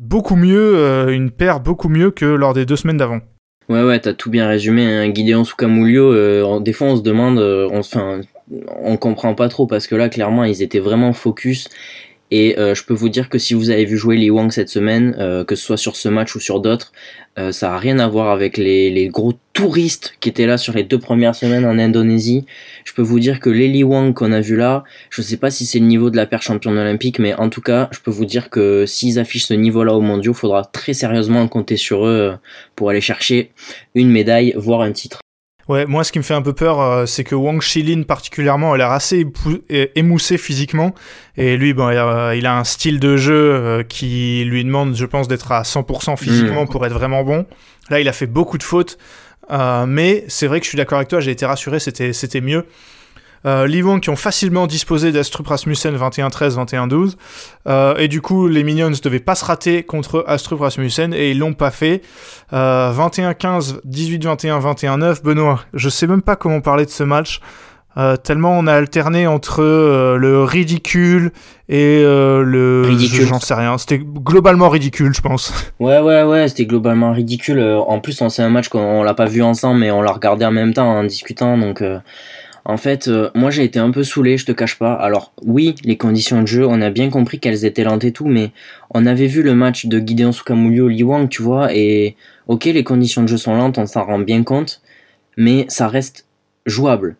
[0.00, 3.20] beaucoup mieux, euh, une paire beaucoup mieux que lors des deux semaines d'avant.
[3.68, 4.84] Ouais, ouais, t'as tout bien résumé.
[4.84, 5.12] Hein.
[5.14, 8.20] Gideon Sukamulio, euh, des fois on se demande, euh, on, enfin,
[8.82, 11.68] on comprend pas trop parce que là, clairement, ils étaient vraiment focus.
[12.30, 14.68] Et euh, je peux vous dire que si vous avez vu jouer Li Wang cette
[14.68, 16.92] semaine, euh, que ce soit sur ce match ou sur d'autres,
[17.38, 20.74] euh, ça a rien à voir avec les, les gros touristes qui étaient là sur
[20.74, 22.46] les deux premières semaines en Indonésie.
[22.84, 25.50] Je peux vous dire que les Li Wang qu'on a vu là, je sais pas
[25.50, 28.10] si c'est le niveau de la paire championne olympique, mais en tout cas, je peux
[28.10, 32.32] vous dire que s'ils affichent ce niveau-là au mondiaux, faudra très sérieusement compter sur eux
[32.32, 32.36] euh,
[32.76, 33.52] pour aller chercher
[33.94, 35.20] une médaille, voire un titre.
[35.70, 38.72] Ouais, moi, ce qui me fait un peu peur, euh, c'est que Wang Shilin, particulièrement,
[38.72, 39.24] a l'air assez
[39.94, 40.96] émoussé physiquement.
[41.36, 44.96] Et lui, bon, il a, il a un style de jeu euh, qui lui demande,
[44.96, 47.46] je pense, d'être à 100% physiquement pour être vraiment bon.
[47.88, 48.98] Là, il a fait beaucoup de fautes.
[49.52, 52.40] Euh, mais c'est vrai que je suis d'accord avec toi, j'ai été rassuré, c'était c'était
[52.40, 52.66] mieux.
[53.46, 57.16] Euh, Wang qui ont facilement disposé d'Astrup Rasmussen 21-13, 21-12.
[57.66, 61.30] Euh, et du coup, les Minions ne devaient pas se rater contre Astrup Rasmussen et
[61.30, 62.02] ils l'ont pas fait.
[62.52, 65.22] Euh, 21-15, 18-21, 21-9.
[65.22, 67.40] Benoît, je sais même pas comment parler de ce match.
[67.96, 71.32] Euh, tellement on a alterné entre euh, le ridicule
[71.68, 73.26] et euh, le Ridicule.
[73.26, 77.58] j'en sais rien c'était globalement ridicule je pense Ouais, ouais, ouais, c'était globalement ridicule.
[77.58, 80.02] Euh, En plus, on c'est un match qu'on on l'a pas vu ensemble, mais on
[80.02, 81.58] l'a regardé en même temps en discutant.
[81.58, 81.98] Donc, euh,
[82.70, 84.94] en fait, euh, moi j'ai été un peu saoulé, je te cache pas.
[84.94, 88.26] Alors, oui, les conditions de jeu, on a bien compris qu'elles étaient lentes et tout,
[88.26, 88.52] mais
[88.90, 92.84] on avait vu le match de Gideon Sukamulio Li Wang, tu vois, et ok, les
[92.84, 94.82] conditions de jeu sont lentes, on s'en rend bien compte,
[95.36, 96.26] mais ça reste
[96.64, 97.16] jouable.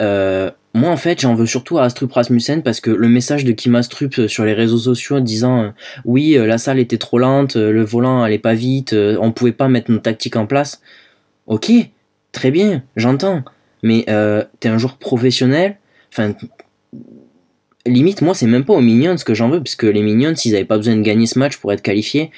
[0.00, 3.52] Euh, moi, en fait, j'en veux surtout à Astrup Rasmussen parce que le message de
[3.52, 5.68] Kim Astrup sur les réseaux sociaux disant euh,
[6.06, 9.90] oui, la salle était trop lente, le volant allait pas vite, on pouvait pas mettre
[9.90, 10.80] nos tactiques en place.
[11.46, 11.70] Ok,
[12.32, 13.44] très bien, j'entends.
[13.84, 15.76] Mais euh, t'es un joueur professionnel.
[16.10, 16.32] Enfin,
[17.86, 20.54] limite, moi, c'est même pas aux Minions que j'en veux, parce que les Minions, ils
[20.56, 22.30] avaient pas besoin de gagner ce match pour être qualifiés.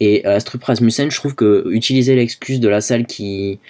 [0.00, 3.60] Et euh, Astrup Rasmussen, je trouve que utiliser l'excuse de la salle qui,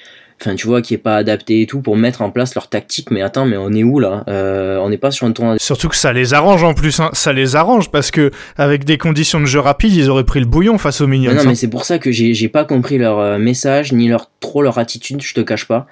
[0.40, 3.11] enfin, tu vois, qui est pas adaptée et tout pour mettre en place leur tactique.
[3.11, 4.23] Mais attends, mais on est où là?
[4.29, 5.57] Euh, On n'est pas sur un tournoi.
[5.59, 7.11] surtout que ça les arrange en plus hein.
[7.14, 10.47] ça les arrange parce que avec des conditions de jeu rapides ils auraient pris le
[10.47, 11.49] bouillon face aux Minions Mais non, hein.
[11.49, 15.20] mais c'est pour ça que j'ai pas compris leur message ni leur trop leur attitude,
[15.20, 15.88] je te cache pas.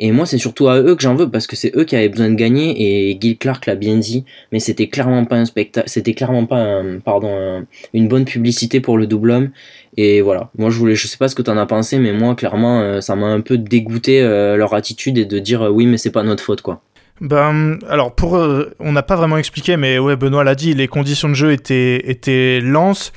[0.00, 2.08] Et moi, c'est surtout à eux que j'en veux parce que c'est eux qui avaient
[2.08, 4.24] besoin de gagner et Gil Clark l'a bien dit.
[4.50, 8.98] Mais c'était clairement pas un spectacle, c'était clairement pas pardon, un- une bonne publicité pour
[8.98, 9.50] le double homme.
[9.96, 10.50] Et voilà.
[10.58, 13.00] Moi, je voulais, je sais pas ce que t'en as pensé, mais moi, clairement, euh,
[13.00, 16.10] ça m'a un peu dégoûté euh, leur attitude et de dire euh, oui, mais c'est
[16.10, 16.82] pas notre faute, quoi.
[17.20, 18.32] Ben, alors pour,
[18.80, 22.10] on n'a pas vraiment expliqué, mais ouais, Benoît l'a dit, les conditions de jeu étaient,
[22.10, 23.12] étaient lentes.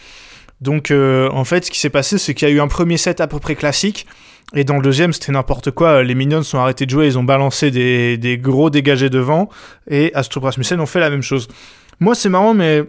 [0.61, 3.21] Donc en fait, ce qui s'est passé, c'est qu'il y a eu un premier set
[3.21, 4.05] à peu près classique,
[4.55, 6.03] et dans le deuxième, c'était n'importe quoi.
[6.03, 9.49] Les Minions ont arrêté de jouer, ils ont balancé des, des gros dégagés devant,
[9.89, 11.47] et Astrup Rasmussen ont fait la même chose.
[11.99, 12.83] Moi, c'est marrant, mais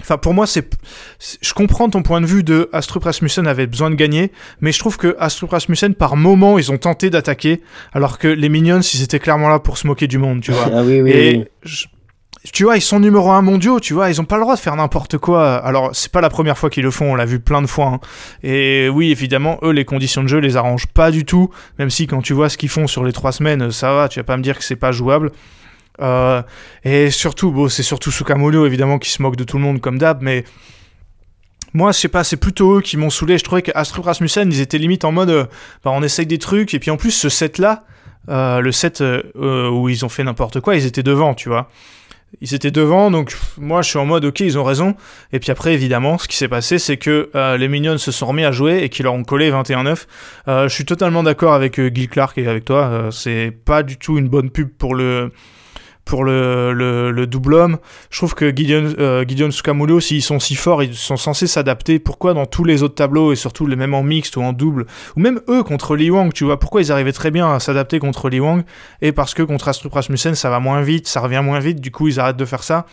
[0.00, 0.68] Enfin, pour moi, c'est,
[1.20, 4.72] c'est- je comprends ton point de vue de Astrup Rasmussen avait besoin de gagner, mais
[4.72, 7.60] je trouve que Astrup Rasmussen, par moment, ils ont tenté d'attaquer,
[7.92, 10.68] alors que les Minions, ils étaient clairement là pour se moquer du monde, tu vois.
[10.74, 11.44] Ah oui, oui, Et oui.
[11.62, 11.86] je-
[12.52, 14.60] tu vois, ils sont numéro un mondiaux, tu vois, ils ont pas le droit de
[14.60, 15.56] faire n'importe quoi.
[15.56, 17.86] Alors, c'est pas la première fois qu'ils le font, on l'a vu plein de fois.
[17.86, 18.00] hein.
[18.42, 22.06] Et oui, évidemment, eux, les conditions de jeu les arrangent pas du tout, même si
[22.06, 24.36] quand tu vois ce qu'ils font sur les trois semaines, ça va, tu vas pas
[24.36, 25.30] me dire que c'est pas jouable.
[26.00, 26.42] Euh,
[26.84, 29.98] et surtout, bon, c'est surtout Sukamulio, évidemment, qui se moque de tout le monde comme
[29.98, 30.44] d'hab, mais
[31.74, 33.38] moi, je sais pas, c'est plutôt eux qui m'ont saoulé.
[33.38, 35.44] Je trouvais qu'Astrup Rasmussen, ils étaient limite en mode, euh,
[35.84, 37.84] bah, on essaye des trucs, et puis en plus, ce set-là,
[38.28, 41.48] euh, le set euh, euh, où ils ont fait n'importe quoi, ils étaient devant, tu
[41.48, 41.68] vois.
[42.40, 44.94] Ils étaient devant, donc moi je suis en mode ok, ils ont raison.
[45.32, 48.26] Et puis après, évidemment, ce qui s'est passé, c'est que euh, les Minions se sont
[48.26, 50.06] remis à jouer et qu'ils leur ont collé 21-9.
[50.48, 52.86] Euh, je suis totalement d'accord avec euh, Guy Clark et avec toi.
[52.86, 55.30] euh, c'est pas du tout une bonne pub pour le
[56.04, 57.78] pour le, le, le double homme.
[58.10, 61.98] Je trouve que Gideon, euh, Gideon Sukamulio, s'ils sont si forts, ils sont censés s'adapter.
[61.98, 64.86] Pourquoi dans tous les autres tableaux, et surtout les mêmes en mixte ou en double,
[65.16, 67.98] ou même eux contre Li Wang, tu vois, pourquoi ils arrivaient très bien à s'adapter
[67.98, 68.64] contre Li Wang,
[69.00, 71.90] et parce que contre Astrup Rasmussen, ça va moins vite, ça revient moins vite, du
[71.90, 72.86] coup ils arrêtent de faire ça.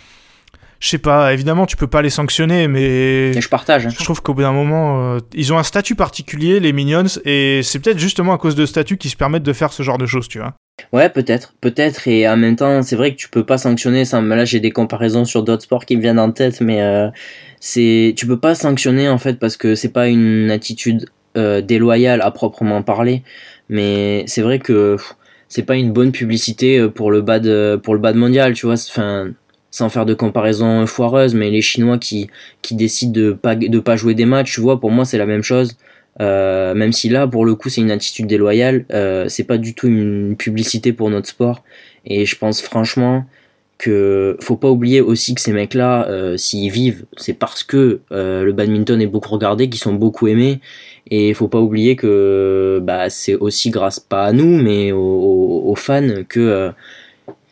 [0.79, 3.31] Je sais pas, évidemment, tu peux pas les sanctionner, mais.
[3.31, 3.89] Et je partage.
[3.89, 7.61] Je trouve qu'au bout d'un moment, euh, ils ont un statut particulier, les Minions, et
[7.63, 9.97] c'est peut-être justement à cause de ce statut qu'ils se permettent de faire ce genre
[9.97, 10.53] de choses, tu vois.
[10.93, 14.21] Ouais, peut-être, peut-être, et en même temps, c'est vrai que tu peux pas sanctionner ça.
[14.21, 17.09] Mais là, j'ai des comparaisons sur d'autres sports qui me viennent en tête, mais euh,
[17.59, 22.21] c'est, tu peux pas sanctionner en fait parce que c'est pas une attitude euh, déloyale
[22.21, 23.23] à proprement parler,
[23.67, 24.95] mais c'est vrai que
[25.49, 27.43] c'est pas une bonne publicité pour le bad,
[27.83, 28.75] pour le bad mondial, tu vois.
[28.75, 29.31] Enfin,
[29.71, 32.29] sans faire de comparaison foireuse, mais les Chinois qui
[32.61, 35.25] qui décident de pas de pas jouer des matchs, tu vois, pour moi c'est la
[35.25, 35.77] même chose.
[36.21, 39.73] Euh, même si là, pour le coup, c'est une attitude déloyale, euh, c'est pas du
[39.73, 41.63] tout une publicité pour notre sport.
[42.05, 43.23] Et je pense franchement
[43.77, 48.43] que faut pas oublier aussi que ces mecs-là, euh, s'ils vivent, c'est parce que euh,
[48.43, 50.59] le badminton est beaucoup regardé, qu'ils sont beaucoup aimés.
[51.09, 55.71] Et faut pas oublier que bah, c'est aussi grâce pas à nous, mais aux, aux-
[55.71, 56.71] aux fans que euh,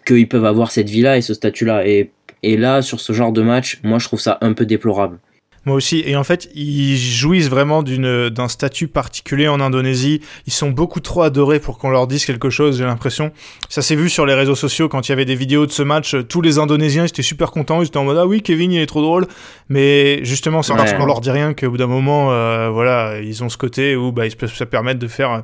[0.08, 1.86] qu'ils peuvent avoir cette vie-là et ce statut-là.
[1.88, 2.12] Et,
[2.44, 5.20] et là, sur ce genre de match, moi, je trouve ça un peu déplorable.
[5.68, 6.02] Moi aussi.
[6.06, 10.22] Et en fait, ils jouissent vraiment d'une, d'un statut particulier en Indonésie.
[10.46, 13.34] Ils sont beaucoup trop adorés pour qu'on leur dise quelque chose, j'ai l'impression.
[13.68, 15.84] Ça s'est vu sur les réseaux sociaux quand il y avait des vidéos de ce
[15.84, 16.16] match.
[16.30, 17.82] Tous les Indonésiens étaient super contents.
[17.82, 19.28] Ils étaient en mode Ah oui, Kevin, il est trop drôle.
[19.68, 23.44] Mais justement, c'est parce qu'on leur dit rien qu'au bout d'un moment, euh, voilà, ils
[23.44, 25.44] ont ce côté où bah, ils peuvent se permettre de faire,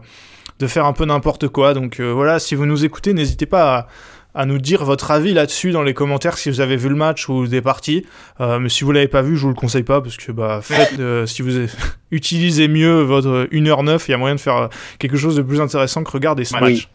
[0.57, 1.73] de faire un peu n'importe quoi.
[1.73, 3.87] Donc euh, voilà, si vous nous écoutez, n'hésitez pas à
[4.35, 7.29] à nous dire votre avis là-dessus dans les commentaires si vous avez vu le match
[7.29, 8.05] ou des parties.
[8.41, 10.59] Euh, mais si vous l'avez pas vu, je vous le conseille pas parce que bah
[10.63, 11.67] faites euh, si vous
[12.11, 14.67] utilisez mieux votre 1h09, il y a moyen de faire euh,
[14.99, 16.61] quelque chose de plus intéressant que regarder ce Oui.
[16.61, 16.89] match.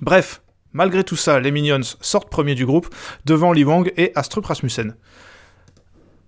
[0.00, 2.88] Bref, malgré tout ça, les Minions sortent premiers du groupe
[3.24, 4.94] devant Li Wang et Astrup Rasmussen.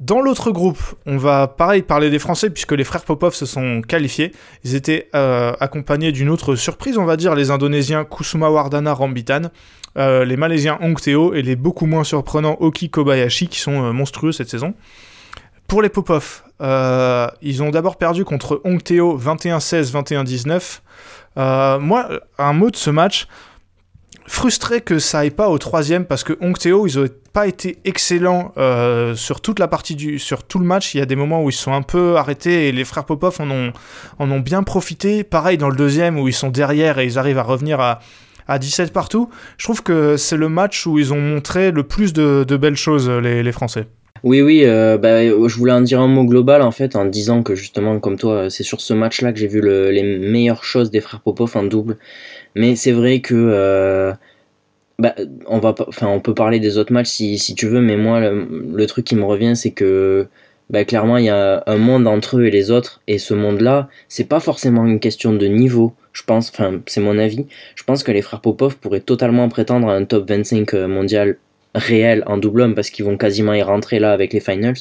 [0.00, 3.80] Dans l'autre groupe, on va pareil parler des Français puisque les frères Popov se sont
[3.80, 4.32] qualifiés.
[4.64, 9.42] Ils étaient euh, accompagnés d'une autre surprise, on va dire, les Indonésiens Kusuma Wardana Rambitan,
[9.96, 13.92] euh, les Malaisiens Hong Teo et les beaucoup moins surprenants Oki Kobayashi qui sont euh,
[13.92, 14.74] monstrueux cette saison.
[15.68, 20.80] Pour les Popov, euh, ils ont d'abord perdu contre Hong Teo 21-16, 21-19.
[21.36, 23.28] Euh, moi, un mot de ce match,
[24.26, 27.78] frustré que ça aille pas au troisième parce que Hong Teo, ils ont pas été
[27.84, 28.52] excellents
[29.16, 30.94] sur toute la partie du, sur tout le match.
[30.94, 33.40] Il y a des moments où ils sont un peu arrêtés et les frères Popov
[33.40, 33.72] en ont,
[34.20, 35.24] en ont bien profité.
[35.24, 37.98] Pareil dans le deuxième où ils sont derrière et ils arrivent à revenir à,
[38.48, 39.28] à 17 partout.
[39.58, 43.08] Je trouve que c'est le match où ils ont montré le plus de, belles choses,
[43.08, 43.86] les, Français.
[44.22, 47.42] Oui, oui, euh, bah, je voulais en dire un mot global en fait, en disant
[47.42, 50.90] que justement, comme toi, c'est sur ce match-là que j'ai vu le- les meilleures choses
[50.90, 51.98] des frères Popov en double.
[52.54, 54.12] Mais c'est vrai que, euh,
[54.98, 55.14] bah,
[55.46, 58.86] on va, on peut parler des autres matchs si, si tu veux, mais moi, le
[58.86, 60.26] truc qui me revient, c'est que,
[60.70, 63.88] bah, clairement, il y a un monde entre eux et les autres, et ce monde-là,
[64.08, 65.94] c'est pas forcément une question de niveau.
[66.12, 67.46] Je pense, enfin, c'est mon avis.
[67.74, 71.36] Je pense que les frères Popov pourraient totalement prétendre à un top 25 mondial
[71.74, 74.76] réel en double homme parce qu'ils vont quasiment y rentrer là avec les finals.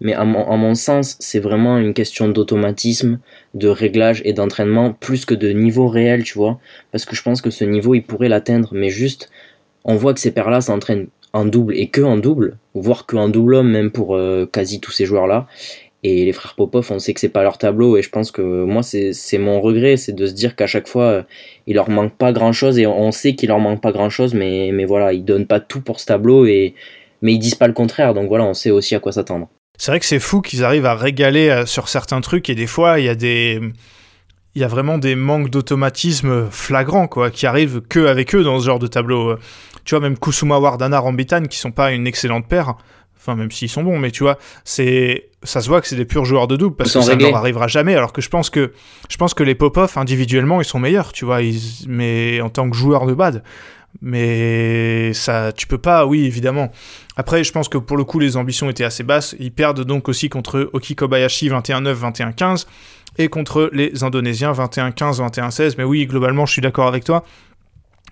[0.00, 3.18] Mais à mon, à mon sens, c'est vraiment une question d'automatisme,
[3.54, 6.58] de réglage et d'entraînement plus que de niveau réel, tu vois.
[6.92, 9.30] Parce que je pense que ce niveau, ils pourraient l'atteindre, mais juste,
[9.84, 13.28] on voit que ces paires-là s'entraînent en double et que en double, voire que en
[13.28, 15.46] double homme même pour euh, quasi tous ces joueurs-là.
[16.02, 18.64] Et les frères Popov, on sait que c'est pas leur tableau et je pense que
[18.64, 21.22] moi, c'est mon regret, c'est de se dire qu'à chaque fois, euh,
[21.66, 24.32] il leur manque pas grand chose et on sait qu'il leur manque pas grand chose,
[24.32, 26.74] mais, mais voilà, ils donnent pas tout pour ce tableau et
[27.22, 29.48] mais ils disent pas le contraire, donc voilà, on sait aussi à quoi s'attendre.
[29.78, 32.66] C'est vrai que c'est fou qu'ils arrivent à régaler euh, sur certains trucs et des
[32.66, 33.60] fois il y a des
[34.54, 38.60] il y a vraiment des manques d'automatisme flagrants quoi qui arrivent que avec eux dans
[38.60, 39.36] ce genre de tableau.
[39.86, 42.74] Tu vois même Kusuma Wardana Rambitan qui sont pas une excellente paire.
[43.18, 46.04] Enfin même s'ils sont bons mais tu vois, c'est ça se voit que c'est des
[46.04, 47.30] purs joueurs de double parce que ça ne réglés.
[47.30, 48.72] leur arrivera jamais alors que je pense que
[49.08, 52.68] je pense que les Popov individuellement ils sont meilleurs, tu vois, ils- mais en tant
[52.70, 53.42] que joueurs de bad
[54.02, 56.70] mais ça tu peux pas oui évidemment
[57.18, 59.34] après, je pense que pour le coup, les ambitions étaient assez basses.
[59.40, 62.66] Ils perdent donc aussi contre Oki Kobayashi 21-9, 21-15
[63.16, 65.76] et contre les Indonésiens 21-15, 21-16.
[65.78, 67.24] Mais oui, globalement, je suis d'accord avec toi.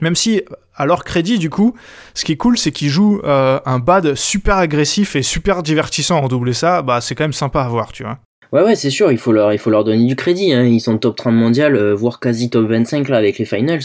[0.00, 0.42] Même si,
[0.74, 1.74] à leur crédit, du coup,
[2.14, 6.18] ce qui est cool, c'est qu'ils jouent euh, un bad super agressif et super divertissant
[6.20, 6.50] en double.
[6.50, 8.18] Et ça, bah, c'est quand même sympa à voir, tu vois.
[8.54, 10.52] Ouais, ouais, c'est sûr, il faut leur, il faut leur donner du crédit.
[10.52, 10.62] Hein.
[10.62, 13.80] Ils sont top 30 mondial, euh, voire quasi top 25 là avec les finals.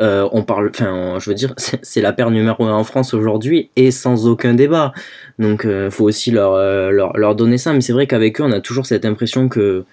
[0.00, 3.70] Euh, on parle, enfin, je veux dire, c'est la paire numéro 1 en France aujourd'hui
[3.76, 4.92] et sans aucun débat.
[5.38, 6.56] Donc, euh, faut aussi leur,
[6.90, 7.72] leur, leur donner ça.
[7.72, 9.84] Mais c'est vrai qu'avec eux, on a toujours cette impression que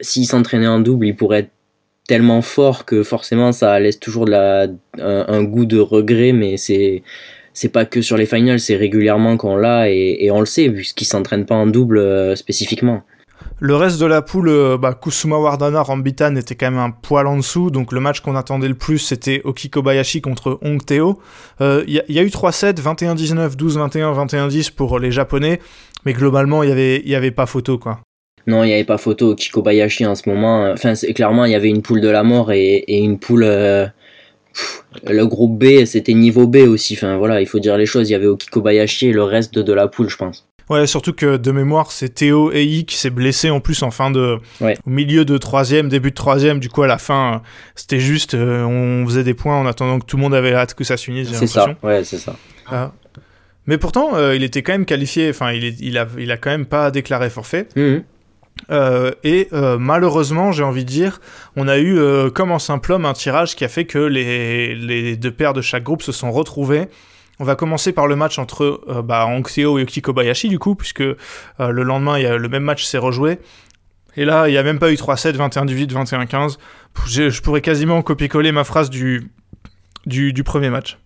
[0.00, 1.50] s'ils s'entraînaient en double, ils pourraient être
[2.08, 4.66] tellement forts que forcément ça laisse toujours de la,
[4.98, 6.32] un, goût de regret.
[6.32, 7.04] Mais c'est
[7.52, 11.04] c'est pas que sur les finals, c'est régulièrement qu'on l'a et, on le sait puisqu'ils
[11.04, 13.02] s'entraînent pas en double euh, spécifiquement.
[13.60, 17.26] Le reste de la poule, euh, bah, Kusuma Wardana, Rambitan était quand même un poil
[17.26, 21.20] en dessous, donc le match qu'on attendait le plus, c'était Oki Kobayashi contre Hong Teo.
[21.60, 25.60] Il y, y, a eu 3-7, 21-19, 12-21, 21-10 pour les Japonais,
[26.04, 28.00] mais globalement, il y avait, y avait pas photo, quoi.
[28.48, 30.70] Non, il n'y avait pas photo Oki Kobayashi en ce moment.
[30.72, 33.44] Enfin, clairement, il y avait une poule de la mort et, et une poule...
[33.44, 33.86] Euh,
[34.54, 36.94] pff, le groupe B, c'était niveau B aussi.
[36.94, 38.08] Enfin, voilà, il faut dire les choses.
[38.08, 40.46] Il y avait Oki Kobayashi et le reste de, de la poule, je pense.
[40.70, 44.10] Ouais, surtout que de mémoire, c'est Théo Ei qui s'est blessé en plus en fin
[44.10, 44.36] de.
[44.60, 44.76] Ouais.
[44.86, 46.58] Au milieu de troisième, début de troisième.
[46.58, 47.40] Du coup, à la fin,
[47.74, 48.34] c'était juste.
[48.34, 50.96] euh, on faisait des points en attendant que tout le monde avait hâte que ça
[50.98, 52.36] s'unisse, C'est ça, ouais, c'est ça.
[52.66, 52.92] Ah.
[53.66, 55.30] Mais pourtant, euh, il était quand même qualifié.
[55.30, 57.66] Enfin, il, est- il, a, il a quand même pas déclaré forfait.
[57.76, 58.02] Mhm.
[58.70, 61.20] Euh, et euh, malheureusement, j'ai envie de dire,
[61.56, 64.74] on a eu, euh, comme en simple homme, un tirage qui a fait que les,
[64.74, 66.88] les deux paires de chaque groupe se sont retrouvés.
[67.40, 71.02] On va commencer par le match entre euh, bah, et Oki Kobayashi, du coup, puisque
[71.02, 71.16] euh,
[71.58, 73.38] le lendemain, y a, le même match s'est rejoué.
[74.16, 76.58] Et là, il n'y a même pas eu 3-7, 21-18, 21-15.
[77.06, 79.30] Je, je pourrais quasiment copier-coller ma phrase du,
[80.06, 80.98] du, du premier match.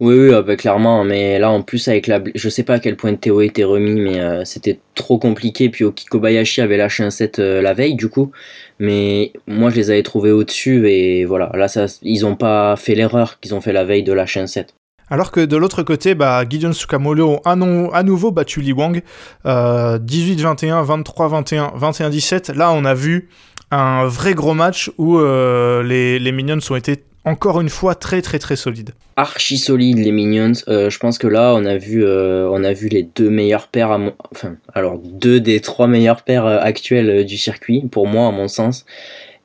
[0.00, 2.78] Oui, oui, ah bah, clairement, mais là en plus avec la, je sais pas à
[2.78, 5.70] quel point Théo était remis, mais euh, c'était trop compliqué.
[5.70, 8.30] Puis Oki Kobayashi avait lâché un set euh, la veille du coup,
[8.78, 12.94] mais moi je les avais trouvés au-dessus et voilà, là ça, ils ont pas fait
[12.94, 14.74] l'erreur qu'ils ont fait la veille de lâcher un set.
[15.10, 19.02] Alors que de l'autre côté, bah, Gideon Tsukamolo a, à nouveau battu Li Wang.
[19.46, 22.54] Euh, 18-21, 23-21, 21-17.
[22.54, 23.30] Là, on a vu
[23.70, 28.22] un vrai gros match où euh, les, les Minions ont été encore une fois très
[28.22, 28.90] très très solides.
[29.16, 30.52] Archi solide les Minions.
[30.68, 33.68] Euh, je pense que là on a vu, euh, on a vu les deux meilleures
[33.68, 34.12] paires, à mon...
[34.32, 38.48] enfin alors deux des trois meilleures paires euh, actuelles du circuit pour moi à mon
[38.48, 38.86] sens.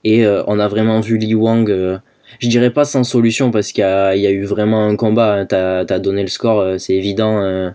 [0.06, 1.70] Et on a vraiment vu Li Wang.
[2.40, 3.88] je dirais pas sans solution parce qu'il y
[4.28, 5.34] a, eu vraiment un combat.
[5.34, 5.46] hein.
[5.46, 7.70] T'as as donné le score, c'est évident euh,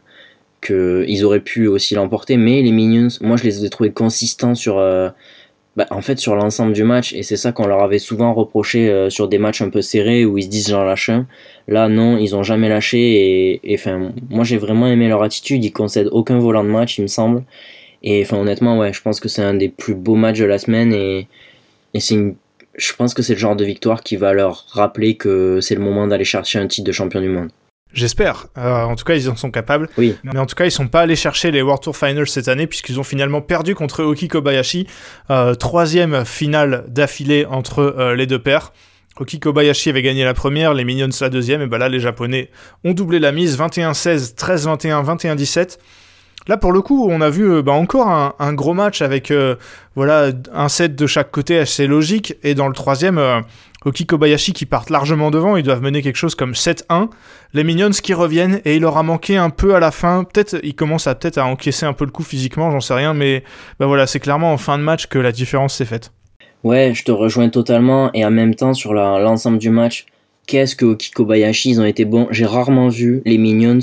[0.61, 2.37] que ils auraient pu aussi l'emporter.
[2.37, 4.79] Mais les Minions, moi je les ai trouvés consistants sur,
[5.79, 7.13] bah, en fait sur l'ensemble du match.
[7.13, 10.25] Et c'est ça qu'on leur avait souvent reproché euh, sur des matchs un peu serrés
[10.25, 11.29] où ils se disent j'en lâche un.
[11.69, 13.61] Là non, ils ont jamais lâché.
[14.29, 15.65] Moi j'ai vraiment aimé leur attitude.
[15.65, 17.45] Ils concèdent aucun volant de match, il me semble.
[18.03, 20.93] Et enfin honnêtement, je pense que c'est un des plus beaux matchs de la semaine
[20.93, 21.29] et,
[21.95, 22.35] et c'est une
[22.77, 25.81] je pense que c'est le genre de victoire qui va leur rappeler que c'est le
[25.81, 27.51] moment d'aller chercher un titre de champion du monde.
[27.93, 28.47] J'espère.
[28.59, 29.89] Euh, en tout cas, ils en sont capables.
[29.97, 30.17] Oui.
[30.23, 32.67] Mais en tout cas, ils sont pas allés chercher les World Tour Finals cette année
[32.67, 34.87] puisqu'ils ont finalement perdu contre Oki Kobayashi.
[35.31, 38.73] Euh, troisième finale d'affilée entre euh, les deux paires.
[39.19, 42.51] Oki Kobayashi avait gagné la première, les Minions la deuxième, et ben là les Japonais
[42.85, 45.05] ont doublé la mise, 21-16, 13-21,
[45.37, 45.79] 21-17.
[46.49, 49.57] Là pour le coup, on a vu euh, bah, encore un, gros match avec euh,
[49.95, 53.41] voilà un set de chaque côté assez logique, et dans le troisième, euh,
[53.85, 57.11] Oki Kobayashi qui partent largement devant, ils doivent mener quelque chose comme 7-1.
[57.53, 60.59] Les Minions qui reviennent, et il leur a manqué un peu à la fin, peut-être
[60.63, 63.45] ils commencent à peut-être à encaisser un peu le coup physiquement, j'en sais rien, mais
[63.79, 66.13] bah voilà, c'est clairement en fin de match que la différence s'est faite.
[66.65, 70.07] Ouais, je te rejoins totalement et en même temps sur l'ensemble du match,
[70.47, 72.27] qu'est-ce que Oki Kobayashi ils ont été bons?
[72.31, 73.81] J'ai rarement vu les Minions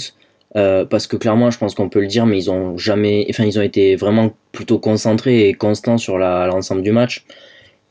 [0.55, 3.43] euh, parce que clairement, je pense qu'on peut le dire, mais ils ont jamais, enfin
[3.43, 7.25] ils ont été vraiment plutôt concentrés et constants sur l'ensemble du match.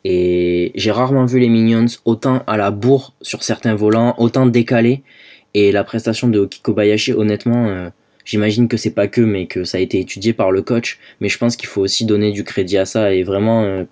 [0.05, 5.03] Et j'ai rarement vu les Minions autant à la bourre sur certains volants, autant décalés.
[5.55, 7.89] Et la prestation de Oki Kobayashi, honnêtement, euh,
[8.25, 10.99] j'imagine que c'est pas que, mais que ça a été étudié par le coach.
[11.21, 13.85] Mais je pense qu'il faut aussi donner du crédit à ça et vraiment euh,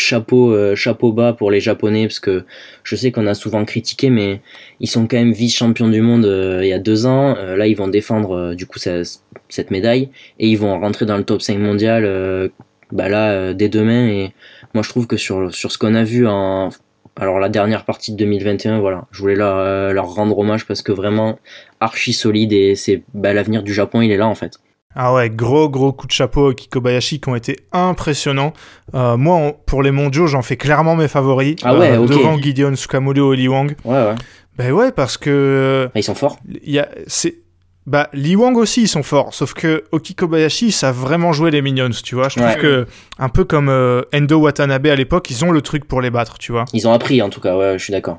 [0.00, 2.44] chapeau, euh, chapeau bas pour les Japonais parce que
[2.82, 4.40] je sais qu'on a souvent critiqué, mais
[4.80, 7.36] ils sont quand même vice-champions du monde euh, il y a deux ans.
[7.36, 10.08] Euh, là, ils vont défendre du coup cette médaille
[10.38, 12.50] et ils vont rentrer dans le top 5 mondial
[12.92, 14.08] bah là dès demain.
[14.08, 14.32] Et
[14.74, 16.70] moi, je trouve que sur, ce qu'on a vu en
[17.16, 20.92] alors la dernière partie de 2021, voilà, je voulais leur, leur rendre hommage parce que
[20.92, 21.38] vraiment
[21.80, 24.58] archi solide et c'est bah, l'avenir du Japon, il est là en fait.
[24.96, 28.52] Ah ouais, gros gros coup de chapeau à Kikobayashi qui ont été impressionnants.
[28.94, 31.56] Euh, moi, pour les mondiaux, j'en fais clairement mes favoris.
[31.62, 32.08] Ah ouais, ok.
[32.08, 33.76] Devant Gideon Tsukamolo et Li Wang.
[33.84, 34.14] Ouais, ouais.
[34.58, 36.38] Ben ouais, parce que Ah, Ils sont forts.
[36.64, 37.36] y a, c'est,
[37.86, 41.52] bah Li Wang aussi ils sont forts, sauf que Oki Kobayashi ils savent vraiment jouer
[41.52, 42.28] les minions, tu vois.
[42.28, 42.56] Je trouve Ouais.
[42.58, 42.86] que
[43.20, 46.36] un peu comme euh, Endo Watanabe à l'époque, ils ont le truc pour les battre,
[46.36, 46.64] tu vois.
[46.72, 48.18] Ils ont appris en tout cas, ouais, je suis d'accord.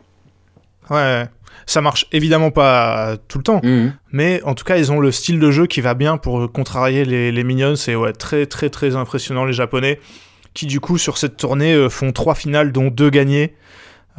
[0.90, 1.26] Ouais,
[1.66, 3.94] ça marche évidemment pas tout le temps, Mhm.
[4.12, 7.06] mais en tout cas ils ont le style de jeu qui va bien pour contrarier
[7.06, 7.76] les, les minions.
[7.76, 10.00] C'est ouais très très très impressionnant les Japonais
[10.54, 13.56] qui du coup sur cette tournée euh, font trois finales dont deux gagnées.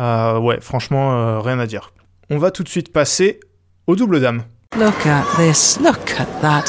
[0.01, 1.92] Euh, ouais, franchement euh, rien à dire.
[2.31, 3.40] On va tout de suite passer
[3.87, 4.45] au double dame.
[4.79, 5.79] Look at this.
[5.85, 6.64] Look at that.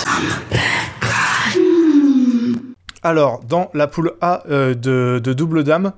[3.05, 5.91] Alors, dans la poule A euh, de, de double dame,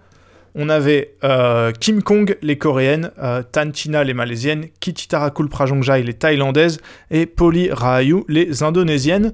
[0.56, 6.14] on avait euh, Kim Kong, les coréennes, euh, Tan China, les malaisiennes, Kichitarakul Prajongjai, les
[6.14, 6.80] thaïlandaises,
[7.12, 9.34] et Poli Rahayu, les indonésiennes.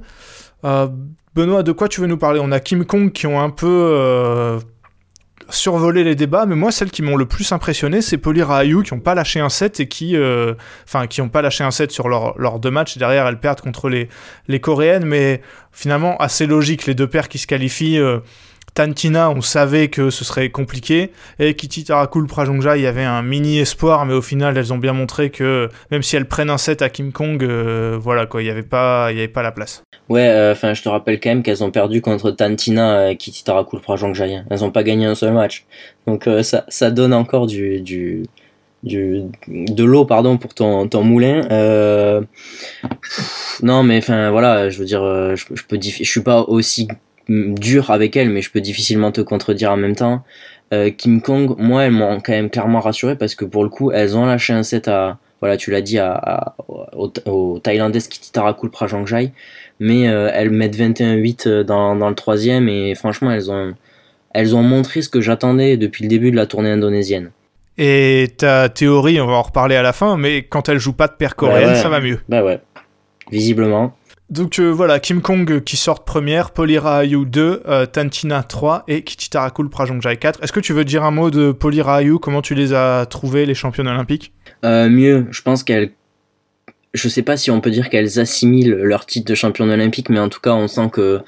[0.66, 0.88] Euh,
[1.36, 2.42] Benoît, de quoi tu veux nous parler?
[2.44, 4.60] On a Kim Kong qui ont un peu euh,
[5.50, 8.94] survolé les débats, mais moi, celles qui m'ont le plus impressionné, c'est Polly Raayu qui
[8.96, 10.18] n'ont pas lâché un set et qui,
[10.84, 12.98] enfin, qui n'ont pas lâché un set sur leurs leur deux matchs.
[12.98, 14.10] Derrière, elles perdent contre les,
[14.48, 15.42] les Coréennes, mais
[15.72, 18.00] finalement, assez logique, les deux paires qui se qualifient.
[18.74, 21.12] Tantina, on savait que ce serait compliqué.
[21.40, 24.78] Et Kitty Tarakul Prajongjai, il y avait un mini espoir, mais au final, elles ont
[24.78, 28.42] bien montré que même si elles prennent un set à Kim Kong, euh, voilà quoi,
[28.42, 29.84] il n'y avait, pas- pas la place.
[30.10, 33.44] Ouais, euh, enfin, je te rappelle quand même qu'elles ont perdu contre Tantina et Kitty
[33.44, 34.36] Tarakul Prajangjai.
[34.36, 34.46] hein.
[34.50, 35.66] Elles ont pas gagné un seul match.
[36.08, 37.82] Donc euh, ça, ça donne encore du,
[38.84, 41.42] de l'eau pardon pour ton, ton moulin.
[43.64, 45.02] Non, mais enfin voilà, je veux dire,
[45.36, 46.88] je, je peux, je suis pas aussi
[47.30, 50.24] dur avec elles, mais je peux difficilement te contredire en même temps.
[50.74, 53.92] Euh, Kim Kong, moi, elles m'ont quand même clairement rassuré parce que pour le coup,
[53.92, 56.56] elles ont lâché un set à, voilà, tu l'as dit, à, à-
[56.96, 59.32] au, au Thaïlandais Kitty Tarakul Prajangjai
[59.84, 63.74] mais euh, elles mettent 21-8 euh, dans, dans le troisième et franchement elles ont
[64.34, 67.32] elles ont montré ce que j'attendais depuis le début de la tournée indonésienne.
[67.78, 71.08] Et ta théorie, on va en reparler à la fin, mais quand elle joue pas
[71.08, 71.76] de paire coréenne, ouais.
[71.76, 72.20] ça va mieux.
[72.30, 72.60] Bah ouais,
[73.32, 73.94] visiblement.
[74.32, 79.04] Donc euh, voilà, Kim Kong qui sort première, Polira Ayu 2, euh, Tantina 3 et
[79.04, 80.42] Kichitarakul Prajongjai 4.
[80.42, 83.46] Est-ce que tu veux dire un mot de Polira Ayu Comment tu les as trouvés,
[83.46, 84.32] les championnes olympiques?
[84.64, 85.92] Euh, mieux, je pense qu'elles
[86.94, 90.20] je sais pas si on peut dire qu'elles assimilent leur titre de championne olympique, mais
[90.20, 91.20] en tout cas on sent que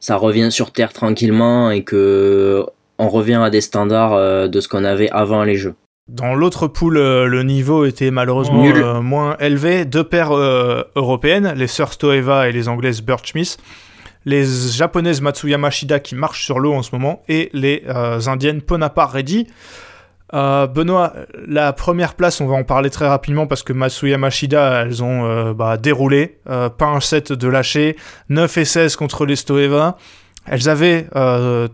[0.00, 2.64] ça revient sur terre tranquillement et que
[2.98, 5.74] on revient à des standards euh, de ce qu'on avait avant les jeux.
[6.10, 9.84] Dans l'autre poule, euh, le niveau était malheureusement euh, moins élevé.
[9.84, 13.58] Deux paires euh, européennes, les sœurs Stoeva et les anglaises Birch Smith.
[14.24, 17.22] Les japonaises Matsuyama Shida qui marchent sur l'eau en ce moment.
[17.28, 19.46] Et les euh, indiennes Ponapa Reddy.
[20.32, 21.12] Benoît,
[21.46, 25.52] la première place, on va en parler très rapidement parce que Matsuyama Shida, elles ont
[25.52, 26.38] bah, déroulé.
[26.44, 27.96] Pas un set de lâcher.
[28.28, 29.96] 9 et 16 contre les Stoeva.
[30.46, 31.08] Elles avaient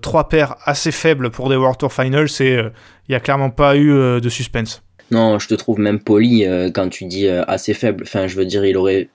[0.00, 2.62] trois paires assez faibles pour des World Tour Finals et
[3.08, 4.82] il n'y a clairement pas eu euh, de suspense.
[5.10, 8.04] Non, je te trouve même poli euh, quand tu dis euh, assez faible.
[8.06, 9.08] Enfin, je veux dire, il aurait.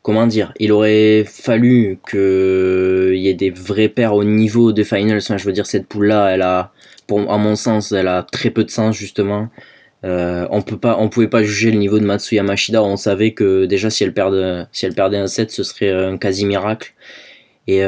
[0.00, 5.18] Comment dire Il aurait fallu qu'il y ait des vrais paires au niveau des finals.
[5.18, 6.72] Enfin, je veux dire, cette poule-là, elle a,
[7.10, 9.48] à mon sens, elle a très peu de sens, justement.
[10.02, 12.82] On peut pas, on pouvait pas juger le niveau de Matsuyama Shida.
[12.82, 16.16] On savait que déjà, si elle perdait, si elle perdait un set, ce serait un
[16.16, 16.94] quasi miracle.
[17.68, 17.84] Et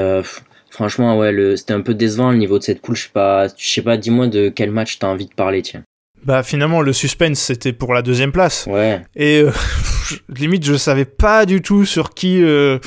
[0.74, 2.96] franchement, ouais, le- c'était un peu décevant le niveau de cette poule.
[2.96, 3.96] Je sais pas, je sais pas.
[3.96, 5.82] Dis-moi de quel match t'as envie de parler, tiens.
[6.24, 9.02] Bah finalement le suspense c'était pour la deuxième place Ouais.
[9.14, 9.52] et euh,
[10.34, 12.78] limite je savais pas du tout sur qui euh,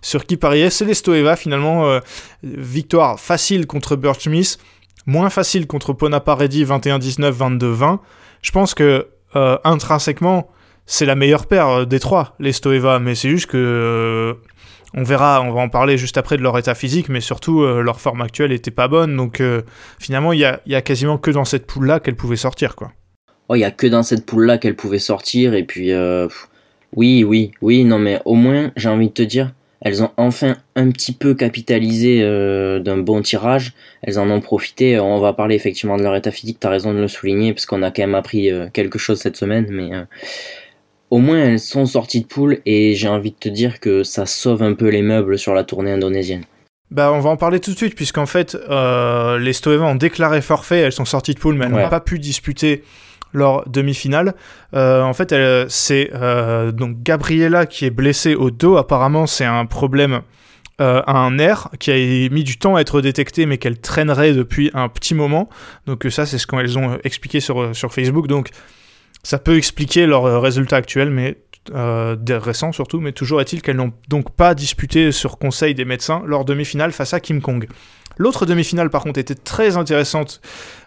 [0.00, 0.70] sur qui parier.
[0.70, 2.00] C'est les Stoeva finalement euh,
[2.42, 4.58] victoire facile contre Birch Smith,
[5.04, 7.98] moins facile contre Ponapa Reddy 21-19 22-20.
[8.40, 10.48] Je pense que euh, intrinsèquement
[10.88, 14.34] c'est la meilleure paire euh, des trois les Stoeva mais c'est juste que euh,
[14.94, 17.82] on verra, on va en parler juste après de leur état physique, mais surtout euh,
[17.82, 19.42] leur forme actuelle était pas bonne, donc
[19.98, 22.90] finalement il y a, quasiment que dans cette poule là qu'elles pouvaient sortir quoi.
[23.50, 25.52] Oh, il y a que dans cette poule là qu'elle pouvait sortir.
[25.52, 25.92] Et puis
[26.96, 30.56] oui oui oui non mais au moins j'ai envie de te dire elles ont enfin
[30.74, 32.20] un petit peu capitalisé
[32.80, 33.74] d'un bon tirage.
[34.02, 34.98] Elles en ont profité.
[34.98, 36.58] On va parler effectivement de leur état physique.
[36.60, 39.66] T'as raison de le souligner parce qu'on a quand même appris quelque chose cette semaine.
[39.70, 39.90] Mais
[41.10, 44.26] au moins elles sont sorties de poule et j'ai envie de te dire que ça
[44.26, 46.44] sauve un peu les meubles sur la tournée indonésienne
[46.90, 50.40] Bah, on va en parler tout de suite, puisqu'en fait, euh, les Stoeva ont déclaré
[50.40, 51.82] forfait, elles sont sorties de poule, mais elles Ouais.
[51.82, 52.82] n'ont pas pu disputer
[53.34, 54.34] leur demi-finale.
[54.74, 58.76] Euh, en fait, elle- c'est euh, donc Gabriela qui est blessée au dos.
[58.78, 60.20] Apparemment, c'est un problème
[60.80, 61.96] euh, à un nerf qui a
[62.30, 65.48] mis du temps à être détecté, mais qu'elle traînerait depuis un petit moment.
[65.86, 68.28] Donc ça, c'est ce qu'elles ont expliqué sur, sur Facebook.
[68.28, 68.48] Donc
[69.28, 71.36] ça peut expliquer leur euh, résultat actuel, mais
[71.74, 76.22] euh, récents surtout, mais toujours est-il qu'elles n'ont donc pas disputé sur conseil des médecins
[76.24, 77.68] leur demi-finale face à Kim Kong.
[78.16, 80.40] L'autre demi-finale par contre était très intéressante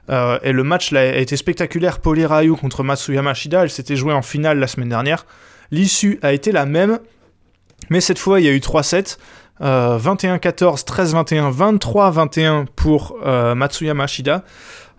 [0.10, 2.00] euh, et le match a été spectaculaire.
[2.00, 5.28] Poli Ryu contre Matsuyama Shida, elle s'était jouée en finale la semaine dernière.
[5.70, 6.98] L'issue a été la même,
[7.92, 9.18] mais cette fois il y a eu 3 sets.
[9.62, 14.44] Euh, 21-14, 13-21, 23-21 pour euh, Matsuyama Shida.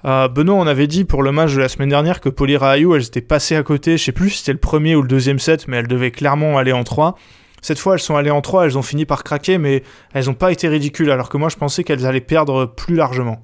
[0.04, 2.96] Euh, Benoît, on avait dit pour le match de la semaine dernière que Poli Ryu,
[2.96, 5.38] elles étaient passées à côté, je sais plus si c'était le premier ou le deuxième
[5.38, 7.16] set, mais elles devaient clairement aller en 3.
[7.60, 10.34] Cette fois, elles sont allées en 3, elles ont fini par craquer, mais elles n'ont
[10.34, 13.38] pas été ridicules, alors que moi je pensais qu'elles allaient perdre plus largement.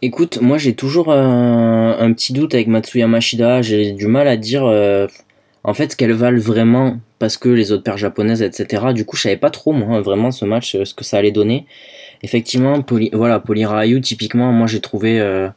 [0.00, 3.62] Écoute, moi j'ai toujours un, petit doute avec Matsuyama Shida.
[3.62, 5.08] J'ai du mal à dire euh,
[5.64, 8.92] en fait ce qu'elles valent vraiment parce que les autres paires japonaises, etc.
[8.94, 11.32] Du coup, je savais pas trop moi vraiment ce match euh, ce que ça allait
[11.32, 11.66] donner.
[12.22, 13.42] Effectivement, voilà,
[14.00, 15.18] typiquement, moi j'ai trouvé.
[15.20, 15.48] Euh,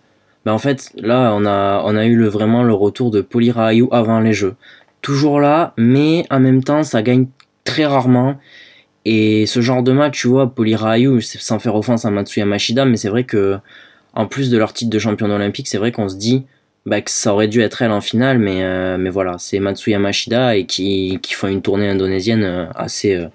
[0.46, 3.88] ben en fait, là on a on a eu le vraiment le retour de Polirayu
[3.92, 4.56] avant les jeux.
[5.02, 7.28] Toujours là, mais en même temps ça gagne
[7.64, 8.38] très rarement.
[9.06, 12.98] Et ce genre de match, tu vois, Polirayu, sans faire offense à Matsuya Mashida, mais
[12.98, 13.58] c'est vrai que,
[14.14, 16.46] en plus de leur titre de champion olympique, c'est vrai qu'on se dit
[16.86, 20.00] bah, que ça aurait dû être elle en finale, mais, euh, mais voilà, c'est Matsuya
[20.00, 23.28] Mashida et qui, qui font une tournée indonésienne euh, assez, euh,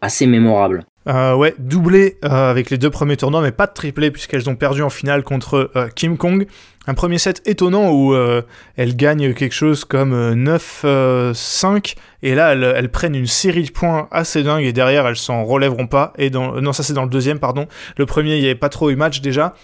[0.00, 0.84] assez mémorable.
[1.08, 4.56] Euh, ouais, doublé euh, avec les deux premiers tournois, mais pas de triplé puisqu'elles ont
[4.56, 6.46] perdu en finale contre euh, Kim Kong.
[6.86, 8.42] Un premier set étonnant où euh,
[8.76, 13.70] elles gagnent quelque chose comme euh, 9-5 et là elles, elles prennent une série de
[13.70, 16.12] points assez dingue et derrière elles s'en relèveront pas.
[16.18, 17.66] Et dans, non, ça c'est dans le deuxième, pardon.
[17.96, 19.54] Le premier, il n'y avait pas trop eu match déjà.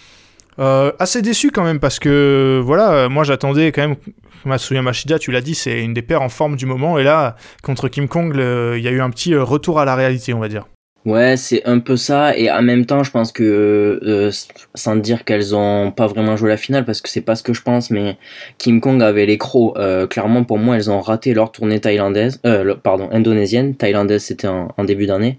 [0.59, 3.97] Euh, assez déçu quand même parce que voilà, euh, moi j'attendais quand même
[4.45, 7.35] Matsuya Mashida, tu l'as dit, c'est une des paires en forme du moment et là
[7.63, 10.39] contre Kim Kong, il y a eu un petit euh, retour à la réalité, on
[10.39, 10.67] va dire.
[11.05, 14.31] Ouais, c'est un peu ça, et en même temps, je pense que, euh,
[14.75, 17.53] sans dire qu'elles ont pas vraiment joué la finale, parce que c'est pas ce que
[17.53, 18.17] je pense, mais
[18.57, 19.77] Kim Kong avait les crocs.
[19.77, 23.75] Euh, clairement, pour moi, elles ont raté leur tournée thaïlandaise, euh, pardon, indonésienne.
[23.75, 25.37] Thaïlandaise, c'était en, en début d'année.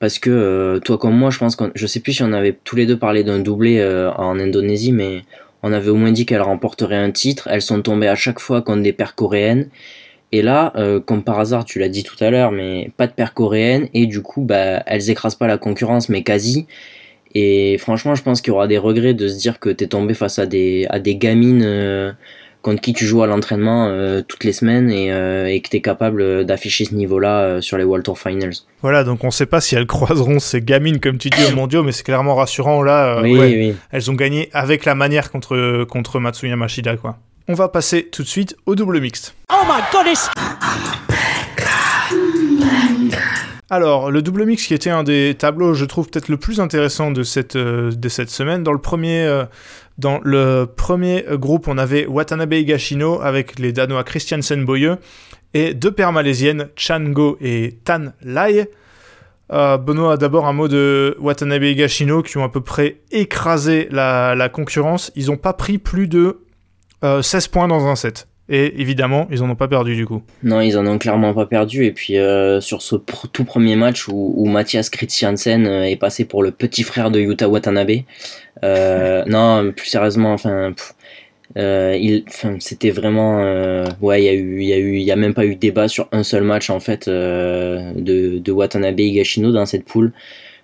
[0.00, 2.56] Parce que, euh, toi comme moi, je pense qu'on, je sais plus si on avait
[2.64, 5.24] tous les deux parlé d'un doublé euh, en Indonésie, mais
[5.62, 7.48] on avait au moins dit qu'elles remporteraient un titre.
[7.50, 9.68] Elles sont tombées à chaque fois contre des paires coréennes.
[10.32, 13.12] Et là, euh, comme par hasard, tu l'as dit tout à l'heure, mais pas de
[13.12, 16.66] paire coréenne, et du coup, bah, elles écrasent pas la concurrence, mais quasi.
[17.34, 20.14] Et franchement, je pense qu'il y aura des regrets de se dire que t'es tombé
[20.14, 22.12] face à des, à des gamines euh,
[22.62, 25.08] contre qui tu joues à l'entraînement euh, toutes les semaines et,
[25.54, 28.52] et que t'es capable d'afficher ce niveau-là sur les World Tour Finals.
[28.82, 31.82] Voilà, donc on sait pas si elles croiseront ces gamines, comme tu dis, au mondiaux,
[31.82, 32.82] mais c'est clairement rassurant.
[32.82, 33.74] Là, oui, ouais, oui.
[33.90, 37.18] elles ont gagné avec la manière contre, contre Matsuya Mashida, quoi.
[37.48, 39.34] On va passer tout de suite au double mixte.
[39.52, 40.30] Oh my goodness!
[43.68, 47.10] Alors, le double mix qui était un des tableaux, je trouve, peut-être le plus intéressant
[47.10, 48.62] de cette, euh, de cette semaine.
[48.62, 49.44] Dans le premier, euh,
[49.98, 54.96] dans le premier groupe, on avait Watanabe Higashino avec les Danois Christiansen Boye
[55.52, 58.70] et deux paires malaisiennes, Chan Go et Tan Lai.
[59.52, 64.36] Euh, Benoît, d'abord un mot de Watanabe Higashino qui ont à peu près écrasé la,
[64.36, 65.10] la concurrence.
[65.16, 66.38] Ils n'ont pas pris plus de
[67.04, 68.28] euh, 16 points dans un set.
[68.48, 70.22] Et évidemment, ils en ont pas perdu du coup.
[70.42, 71.84] Non, ils en ont clairement pas perdu.
[71.84, 75.96] Et puis euh, sur ce pr- tout premier match où, où Mathias Christiansen euh, est
[75.96, 77.90] passé pour le petit frère de Yuta Watanabe,
[78.64, 80.92] euh, non, plus sérieusement, enfin, pff,
[81.56, 84.96] euh, il, enfin, c'était vraiment, euh, ouais, il y a eu, il y a eu,
[84.96, 88.38] il y a même pas eu débat sur un seul match en fait euh, de,
[88.38, 90.12] de Watanabe Higashino dans cette poule.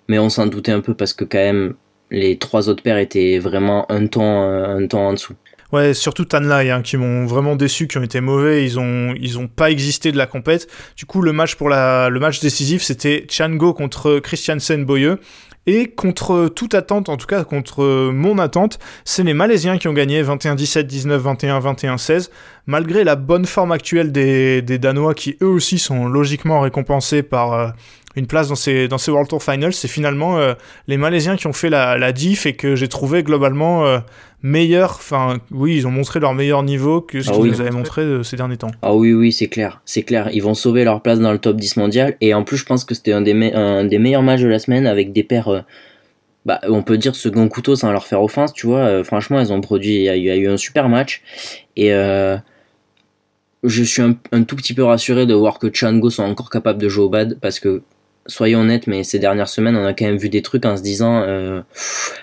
[0.09, 1.75] Mais on s'en doutait un peu parce que quand même
[2.11, 5.35] les trois autres paires étaient vraiment un euh, un ton en dessous.
[5.71, 9.37] Ouais, surtout Tanlai, hein, qui m'ont vraiment déçu, qui ont été mauvais, ils ont, ils
[9.37, 10.67] ont pas existé de la compète.
[10.97, 15.17] Du coup, le match pour la, le match décisif, c'était Chango contre Christiansen Boye.
[15.67, 19.93] Et contre toute attente, en tout cas contre mon attente, c'est les Malaisiens qui ont
[19.93, 22.31] gagné 21-17, 19, 21, 21, 16.
[22.65, 27.53] Malgré la bonne forme actuelle des, des Danois, qui eux aussi sont logiquement récompensés par
[27.53, 27.69] euh,
[28.15, 30.53] une place dans ces, dans ces World Tour Finals, c'est finalement euh,
[30.87, 33.99] les Malaisiens qui ont fait la, la diff et que j'ai trouvé globalement euh,
[34.41, 34.91] meilleur.
[34.91, 37.49] Enfin, oui, ils ont montré leur meilleur niveau que ce Ah qu'ils oui.
[37.51, 38.71] nous avaient montré euh, ces derniers temps.
[38.81, 40.29] Ah oui, oui, c'est clair, c'est clair.
[40.33, 42.15] Ils vont sauver leur place dans le top 10 mondial.
[42.19, 44.47] Et en plus, je pense que c'était un des, me- un des meilleurs matchs de
[44.47, 45.63] la semaine avec des paires,
[46.45, 49.03] bah, on peut dire second couteau sans leur faire offense, tu vois.
[49.03, 51.21] Franchement, elles ont produit, il y, a eu- il y a eu un super match.
[51.77, 51.91] Et
[53.63, 56.81] je suis un, un tout petit peu rassuré de voir que Chango sont encore capables
[56.81, 57.81] de jouer au bad parce que,
[58.27, 60.81] soyons honnêtes, mais ces dernières semaines, on a quand même vu des trucs en se
[60.81, 61.61] disant, euh,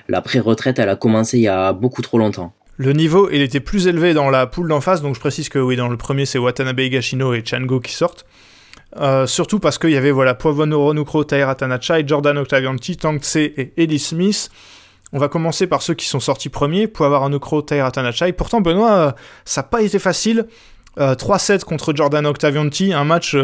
[0.09, 2.53] la pré-retraite, elle a commencé il y a beaucoup trop longtemps.
[2.78, 5.59] Le niveau, il était plus élevé dans la poule d'en face, donc je précise que
[5.59, 8.26] oui, dans le premier, c'est Watanabe Higashino et Chango qui sortent.
[8.99, 13.36] Euh, surtout parce qu'il y avait voilà, Poivon Nukro, Taira Tanachai, Jordan Octavianti, Tang Tse
[13.36, 14.51] et Eddie Smith.
[15.12, 18.32] On va commencer par ceux qui sont sortis premiers, Poivon Nukro, Taira Tanachai.
[18.32, 19.12] Pourtant, Benoît, euh,
[19.44, 20.47] ça n'a pas été facile.
[20.99, 23.36] Euh, 3-7 contre Jordan Octavianti, un match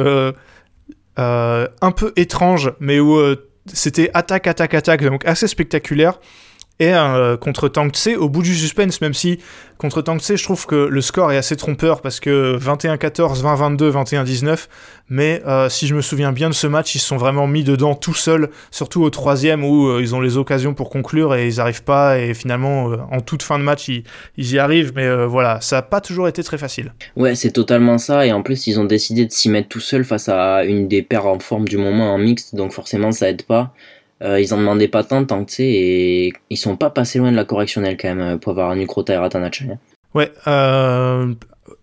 [1.17, 6.19] un peu étrange, mais où euh, c'était attaque, attaque, attaque, donc assez spectaculaire.
[6.83, 9.39] Et euh, contre Tang Tse, au bout du suspense, même si
[9.79, 13.93] contre Tang Tse, je trouve que le score est assez trompeur parce que 21-14, 20-22,
[13.93, 14.67] 21-19.
[15.09, 17.63] Mais euh, si je me souviens bien de ce match, ils se sont vraiment mis
[17.63, 21.47] dedans tout seuls, surtout au troisième où euh, ils ont les occasions pour conclure et
[21.47, 22.19] ils n'arrivent pas.
[22.19, 24.03] Et finalement, en toute fin de match, ils,
[24.37, 24.93] y arrivent.
[24.97, 26.93] Mais voilà, ça n'a pas toujours été très facile.
[27.15, 28.27] Ouais, c'est totalement ça.
[28.27, 31.03] Et en plus, ils ont décidé de s'y mettre tout seuls face à une des
[31.03, 32.57] paires en forme du moment en mixte.
[32.57, 33.73] Donc forcément, ça aide pas.
[34.23, 37.19] Euh, ils en demandaient pas tant, tant que tu sais, et ils sont pas passés
[37.19, 39.65] loin de la correctionnelle quand même euh, pour avoir un Nukrota et Ratanacha.
[39.65, 39.79] hein.
[40.15, 41.35] Ouais, euh,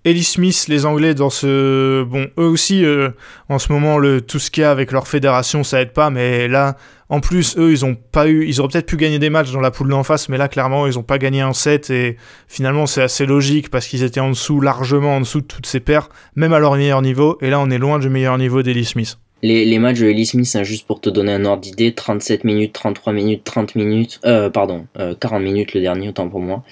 [0.05, 2.03] Ellie Smith, les Anglais, dans ce.
[2.03, 3.09] Bon, eux aussi, euh,
[3.49, 6.09] en ce moment, le, tout ce qu'il y a avec leur fédération, ça aide pas,
[6.11, 6.77] mais là,
[7.09, 8.45] en plus, eux, ils ont pas eu.
[8.45, 10.85] Ils auraient peut-être pu gagner des matchs dans la poule d'en face, mais là, clairement,
[10.87, 12.17] ils ont pas gagné un set, et
[12.47, 15.79] finalement, c'est assez logique parce qu'ils étaient en dessous, largement en dessous de toutes ces
[15.79, 18.85] paires, même à leur meilleur niveau, et là, on est loin du meilleur niveau d'Ellie
[18.85, 19.17] Smith.
[19.41, 22.73] Les, matchs de Ellie Smith, hein, juste pour te donner un ordre d'idée, 37 minutes,
[22.73, 26.63] 33 minutes, 30 minutes, euh, pardon, euh, 40 minutes le dernier, autant pour moi.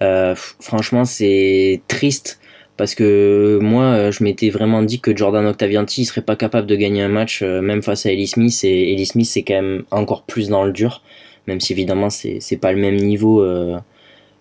[0.00, 2.38] Euh, franchement, c'est triste
[2.76, 6.68] parce que moi, euh, je m'étais vraiment dit que Jordan Octavianti il serait pas capable
[6.68, 8.60] de gagner un match, même face à Ellie Smith.
[8.62, 11.02] Et Ellie Smith, c'est quand même encore plus dans le dur,
[11.48, 13.44] même si évidemment, c'est pas le même niveau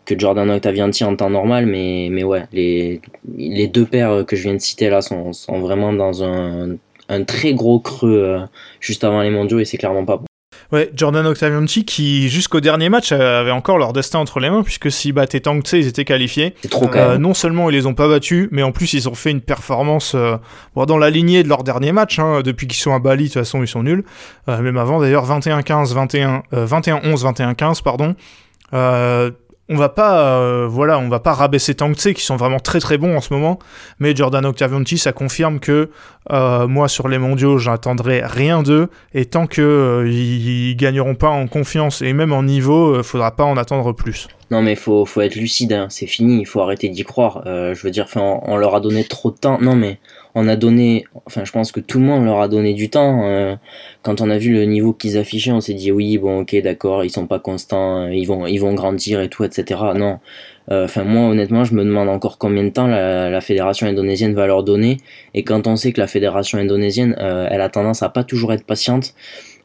[0.06, 1.66] que Jordan Octavianti en temps normal.
[1.66, 3.02] Mais, mais ouais, les,
[3.36, 6.78] les deux paires que je viens de citer là sont, sont vraiment dans un,
[7.10, 8.40] un très gros creux euh,
[8.80, 10.26] juste avant les mondiaux et c'est clairement pas bon.
[10.72, 14.90] Ouais, Jordan Octavianti qui jusqu'au dernier match avait encore leur destin entre les mains puisque
[14.92, 16.56] s'ils battaient Tang Tse, ils étaient qualifiés.
[16.64, 19.14] C'est trop Euh, non seulement ils les ont pas battus, mais en plus ils ont
[19.14, 20.38] fait une performance euh,
[20.76, 22.18] dans la lignée de leur dernier match.
[22.18, 24.04] hein, depuis qu'ils sont à Bali, de toute façon ils sont nuls.
[24.50, 28.16] Euh, même avant d'ailleurs 21-15, 21, euh, 21-11, 21-15 pardon.
[29.74, 31.74] On va pas, euh, voilà, on va pas rabaisser
[32.14, 33.58] qui sont vraiment très très bons en ce moment.
[33.98, 35.90] Mais Jordan Octavianti, ça confirme que
[36.32, 38.90] euh, moi sur les mondiaux, j'attendrai rien d'eux.
[39.16, 43.46] Et tant que euh, gagneront pas en confiance et même en niveau, euh, faudra pas
[43.46, 44.28] en attendre plus.
[44.52, 45.88] Non mais faut faut être lucide, hein.
[45.90, 47.42] c'est fini, il faut arrêter d'y croire.
[47.46, 49.58] Je veux dire, on leur a donné trop de temps.
[49.60, 49.98] Non mais
[50.36, 53.22] on a donné, enfin je pense que tout le monde leur a donné du temps.
[53.26, 53.56] Euh,
[54.02, 57.04] quand on a vu le niveau qu'ils affichaient, on s'est dit oui bon ok d'accord,
[57.04, 59.80] ils sont pas constants, euh, ils vont ils vont grandir et tout etc.
[59.96, 60.20] Non,
[60.72, 64.34] Euh, enfin moi honnêtement je me demande encore combien de temps la, la fédération indonésienne
[64.34, 64.98] va leur donner.
[65.34, 68.54] Et quand on sait que la fédération indonésienne, euh, elle a tendance à pas toujours
[68.54, 69.14] être patiente.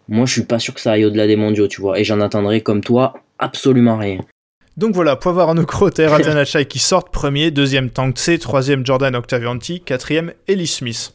[0.08, 2.00] Moi, je suis pas sûr que ça aille au-delà des mondiaux, tu vois.
[2.00, 4.18] Et j'en attendrai, comme toi, absolument rien.
[4.78, 9.80] Donc voilà, Poivre Anokro, Taira Tanachai qui sortent premier, deuxième Tang Tse, troisième Jordan Octavianti,
[9.80, 11.14] quatrième Ellie Smith.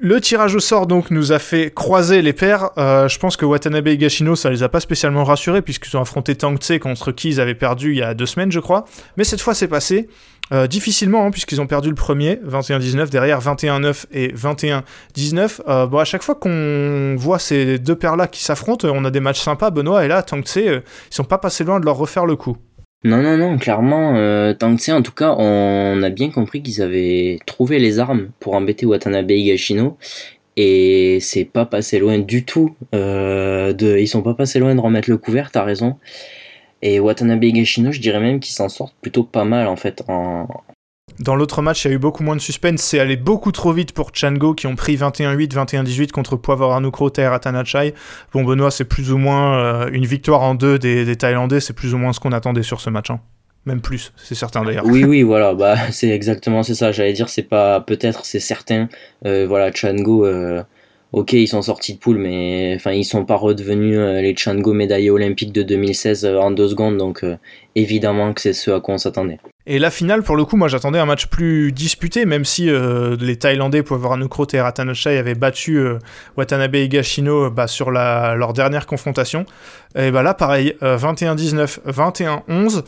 [0.00, 2.70] Le tirage au sort donc nous a fait croiser les paires.
[2.78, 6.00] Euh, je pense que Watanabe et Gashino ça les a pas spécialement rassurés puisqu'ils ont
[6.00, 8.86] affronté Tang Tse contre qui ils avaient perdu il y a deux semaines je crois.
[9.18, 10.08] Mais cette fois c'est passé.
[10.52, 15.98] Euh, difficilement hein, puisqu'ils ont perdu le premier 21-19 derrière 21-9 et 21-19 Euh, bon
[15.98, 19.40] à chaque fois qu'on voit ces deux paires là qui s'affrontent on a des matchs
[19.40, 20.80] sympas Benoît et là Tang Tse euh,
[21.10, 22.58] ils sont pas passés loin de leur refaire le coup
[23.04, 26.62] Non, non, non, clairement, euh, tant que c'est, en tout cas, on a bien compris
[26.62, 29.98] qu'ils avaient trouvé les armes pour embêter Watanabe Higashino.
[30.56, 32.76] Et c'est pas passé loin du tout.
[32.94, 35.98] Euh, de, ils sont pas passés loin de remettre le couvert, t'as raison.
[36.82, 40.48] Et Watanabe Higashino, je dirais même qu'ils s'en sortent plutôt pas mal, en fait, en,
[41.20, 42.80] Dans l'autre match, il y a eu beaucoup moins de suspense.
[42.80, 47.08] C'est allé beaucoup trop vite pour Chango qui ont pris 21-8, 21-18 contre Poivre Anukro,
[47.10, 47.94] Taira Tanachai.
[48.32, 51.60] Bon, Benoît, c'est plus ou moins euh, une victoire en deux des, des Thaïlandais.
[51.60, 53.10] C'est plus ou moins ce qu'on attendait sur ce match.
[53.10, 53.20] hein.
[53.66, 54.84] Même plus, c'est certain d'ailleurs.
[54.84, 56.92] Oui, oui, voilà, bah, c'est exactement c'est ça.
[56.92, 58.88] J'allais dire, c'est pas peut-être, c'est certain.
[59.24, 60.62] Euh, voilà, Chango, euh,
[61.14, 64.72] ok, ils sont sortis de poule, mais enfin, ils sont pas redevenus euh, les Chango
[64.72, 67.36] médaillés olympiques de 2016 euh, en deux secondes, donc euh,
[67.76, 69.38] évidemment que c'est ce à quoi on s'attendait.
[69.66, 73.36] Et la finale, pour le coup, moi j'attendais un match plus disputé, même si les
[73.36, 75.80] Thaïlandais, Poivre Anukro, Taira Tanachai, avaient battu
[76.36, 79.46] Watanabe et Higashino euh, bah, sur leur dernière confrontation.
[79.96, 82.82] Et bah là, pareil, euh, 21-19, 21-11.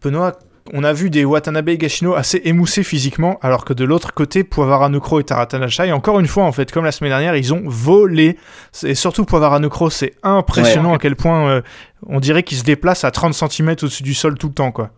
[0.00, 0.38] Benoît,
[0.72, 4.44] on a vu des Watanabe et Gashino assez émoussés physiquement, alors que de l'autre côté,
[4.44, 7.62] Poivara Nukro et Taratanachai, encore une fois, en fait, comme la semaine dernière, ils ont
[7.64, 8.36] volé.
[8.82, 11.62] Et surtout, Poivara Nukro, c'est impressionnant à quel point euh,
[12.06, 14.90] on dirait qu'il se déplace à 30 cm au-dessus du sol tout le temps, quoi.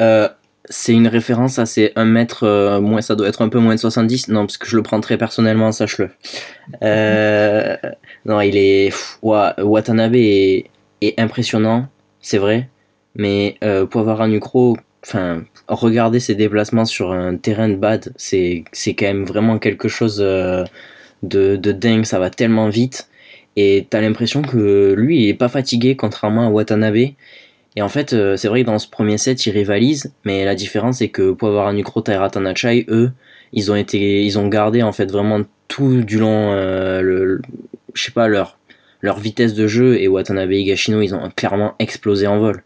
[0.00, 0.28] Euh,
[0.68, 3.74] c'est une référence à ces 1 mètre, euh, moins, ça doit être un peu moins
[3.74, 4.28] de 70.
[4.28, 6.10] Non, parce que je le prends très personnellement, sache-le.
[6.82, 7.76] Euh,
[8.24, 8.90] non, il est.
[8.90, 11.88] pff, Watanabe est, est impressionnant,
[12.20, 12.68] c'est vrai.
[13.14, 14.76] Mais euh, Poivara Nukro,
[15.06, 20.18] enfin, regarder ses déplacements sur un terrain de bad, c'est quand même vraiment quelque chose
[20.20, 20.64] euh,
[21.22, 22.04] de, de dingue.
[22.04, 23.08] Ça va tellement vite.
[23.56, 26.96] Et t'as l'impression que lui, il est pas fatigué, contrairement à Watanabe.
[27.76, 30.54] Et en fait, euh, c'est vrai que dans ce premier set, ils rivalisent, mais la
[30.54, 33.12] différence c'est que Poivara Nukro, Taira Tanachai, eux,
[33.52, 37.42] ils ont été, ils ont gardé en fait vraiment tout du long, euh, le,
[37.94, 38.58] je sais pas leur
[39.02, 42.62] leur vitesse de jeu et Watanabe et Higashino, ils ont clairement explosé en vol.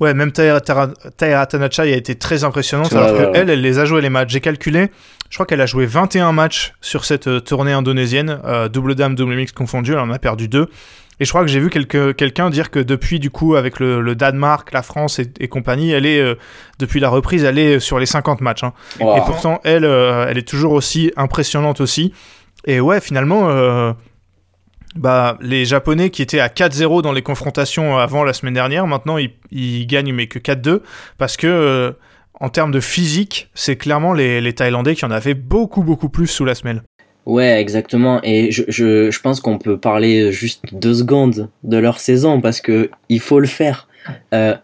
[0.00, 3.52] Ouais, même Taira, Taira- Tanachai a été très impressionnante, alors qu'elle, ouais.
[3.52, 4.30] elle les a joués les matchs.
[4.30, 4.90] J'ai calculé,
[5.28, 9.14] je crois qu'elle a joué 21 matchs sur cette euh, tournée indonésienne, euh, double dame,
[9.16, 10.68] double mix confondu, elle en a perdu deux.
[11.20, 14.14] Et je crois que j'ai vu quelqu'un dire que depuis, du coup, avec le, le
[14.14, 16.36] Danemark, la France et, et compagnie, elle est, euh,
[16.78, 18.62] depuis la reprise, elle est sur les 50 matchs.
[18.62, 18.72] hein.
[19.00, 22.12] Et pourtant, elle, euh, elle est toujours aussi impressionnante aussi.
[22.66, 23.48] Et ouais, finalement,
[24.98, 29.16] bah, les Japonais qui étaient à 4-0 dans les confrontations avant la semaine dernière, maintenant
[29.18, 30.80] ils, gagnent mais que 4-2
[31.16, 31.92] parce que euh,
[32.40, 36.26] en termes de physique, c'est clairement les, les Thaïlandais qui en avaient beaucoup beaucoup plus
[36.26, 36.82] sous la semelle.
[37.26, 38.20] Ouais, exactement.
[38.22, 42.62] Et je, je, je pense qu'on peut parler juste deux secondes de leur saison parce
[42.62, 43.86] que il faut le faire.
[44.32, 44.54] Euh,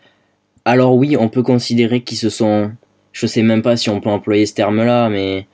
[0.65, 2.73] alors oui, on peut considérer qu'ils se sont,
[3.13, 5.47] je sais même pas si on peut employer ce terme-là, mais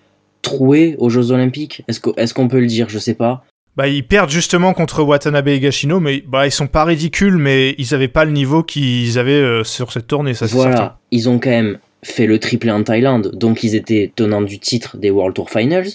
[0.43, 1.83] troués aux Jeux Olympiques.
[1.89, 2.89] Est-ce qu'on est qu'on peut le dire?
[2.89, 3.45] Je sais pas.
[3.81, 7.75] Bah, ils perdent justement contre Watanabe et Gashino, mais bah, ils sont pas ridicules, mais
[7.79, 10.97] ils avaient pas le niveau qu'ils avaient euh, sur cette tournée, ça voilà, certain.
[11.11, 14.99] ils ont quand même fait le triplé en Thaïlande, donc ils étaient tenants du titre
[14.99, 15.89] des World Tour Finals.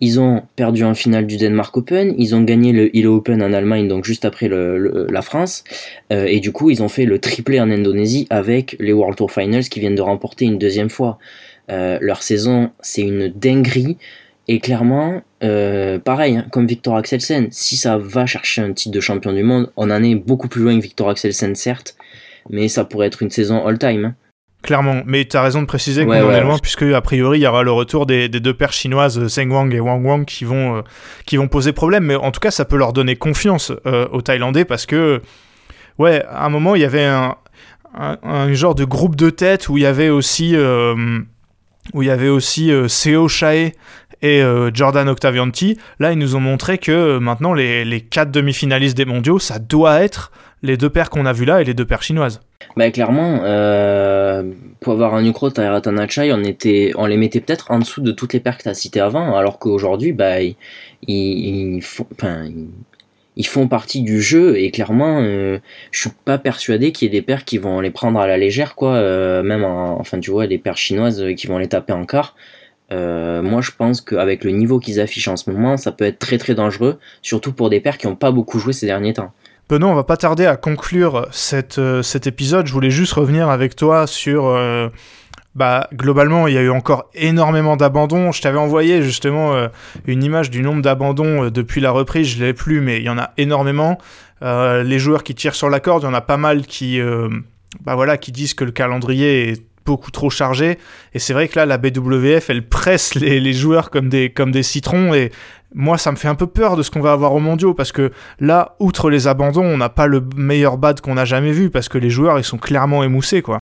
[0.00, 3.52] Ils ont perdu en finale du Denmark Open, ils ont gagné le Hilo Open en
[3.52, 5.64] Allemagne, donc juste après le, le- la France,
[6.12, 9.30] Euh, et du coup ils ont fait le triplé en Indonésie avec les World Tour
[9.32, 11.18] Finals qui viennent de remporter une deuxième fois.
[11.70, 13.98] Euh, leur saison, c'est une dinguerie,
[14.48, 19.00] et clairement, euh, pareil, hein, comme Victor Axelsen, si ça va chercher un titre de
[19.00, 21.96] champion du monde, on en est beaucoup plus loin que Victor Axelsen, certes,
[22.50, 24.04] mais ça pourrait être une saison all-time.
[24.06, 24.14] hein.
[24.62, 26.60] Clairement, mais tu as raison de préciser qu'on Ouais, en ouais, est loin, ouais.
[26.60, 29.50] puisque a priori il y aura le retour des, des deux paires chinoises, euh, Zheng
[29.52, 30.82] Wang et Wang Wang, qui vont, euh,
[31.26, 32.04] qui vont poser problème.
[32.04, 35.22] Mais en tout cas, ça peut leur donner confiance euh, aux Thaïlandais, parce que,
[35.98, 37.36] ouais, à un moment, il y avait un,
[37.94, 41.20] un, un genre de groupe de tête où il y avait aussi, euh,
[41.94, 43.74] où il y avait aussi euh, Seo Chae
[44.22, 45.78] et euh, Jordan Octavianti.
[45.98, 49.58] Là, ils nous ont montré que euh, maintenant, les, les quatre demi-finalistes des mondiaux, ça
[49.58, 52.40] doit être les deux paires qu'on a vues là et les deux paires chinoises.
[52.76, 54.42] Bah clairement, euh,
[54.80, 58.10] pour avoir un Ukro et Ratanachai, on, était, on les mettait peut-être en dessous de
[58.10, 60.38] toutes les paires que tu as citées avant, alors qu'aujourd'hui, bah,
[61.06, 65.60] ils, font, partie du jeu, et clairement, je
[65.92, 68.74] suis pas persuadé qu'il y ait des paires qui vont les prendre à la légère,
[68.74, 69.00] quoi,
[69.42, 72.34] même en, enfin tu vois, des paires chinoises qui vont les taper en quart.
[72.90, 76.18] Euh, moi, je pense qu'avec le niveau qu'ils affichent en ce moment, ça peut être
[76.18, 79.32] très très dangereux, surtout pour des paires qui n'ont pas beaucoup joué ces derniers temps.
[79.68, 82.66] Benoît, on va pas tarder à conclure euh, cet épisode.
[82.66, 84.46] Je voulais juste revenir avec toi sur.
[84.46, 84.88] euh,
[85.54, 88.32] bah, globalement, il y a eu encore énormément d'abandons.
[88.32, 89.68] Je t'avais envoyé justement
[90.06, 92.28] une image du nombre d'abandons depuis la reprise.
[92.28, 93.98] Je l'ai plus, mais il y en a énormément.
[94.40, 97.00] Les joueurs qui tirent sur la corde, il y en a pas mal qui,
[97.84, 100.78] bah voilà, qui disent que le calendrier est beaucoup trop chargé.
[101.14, 104.62] Et c'est vrai que là, la BWF, elle presse les, joueurs comme des, comme des
[104.62, 105.14] citrons.
[105.14, 105.32] Et
[105.74, 107.90] moi, ça me fait un peu peur de ce qu'on va avoir au mondiaux parce
[107.90, 111.70] que là, outre les abandons, on n'a pas le meilleur bad qu'on a jamais vu
[111.70, 113.58] parce que les joueurs, ils sont clairement émoussés, quoi.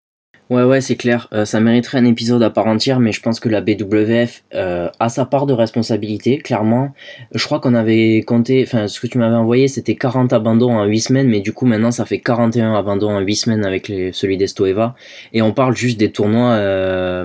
[0.51, 1.27] Ouais, ouais, c'est clair.
[1.33, 4.91] Euh, ça mériterait un épisode à part entière, mais je pense que la BWF euh,
[5.01, 6.93] a sa part de responsabilité, clairement.
[7.35, 10.85] Je crois qu'on avait compté, enfin, ce que tu m'avais envoyé, c'était 40 abandons en
[10.85, 14.37] 8 semaines, mais du coup, maintenant, ça fait 41 abandons en 8 semaines avec celui
[14.37, 14.95] d'Estoeva.
[15.33, 17.25] Et on parle juste des tournois euh,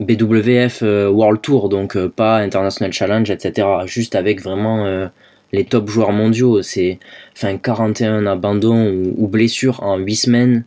[0.00, 3.68] BWF World Tour, donc pas International Challenge, etc.
[3.86, 5.08] Juste avec vraiment
[5.52, 6.60] les top joueurs mondiaux.
[6.62, 6.98] C'est,
[7.36, 10.64] enfin, 41 abandons ou, ou blessures en 8 semaines.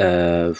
[0.00, 0.52] Euh,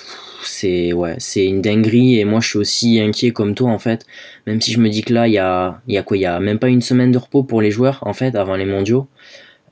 [0.42, 4.06] c'est ouais, c'est une dinguerie et moi je suis aussi inquiet comme toi en fait.
[4.46, 6.26] Même si je me dis que là il y a, y a quoi, il y
[6.26, 9.08] a même pas une semaine de repos pour les joueurs en fait avant les mondiaux.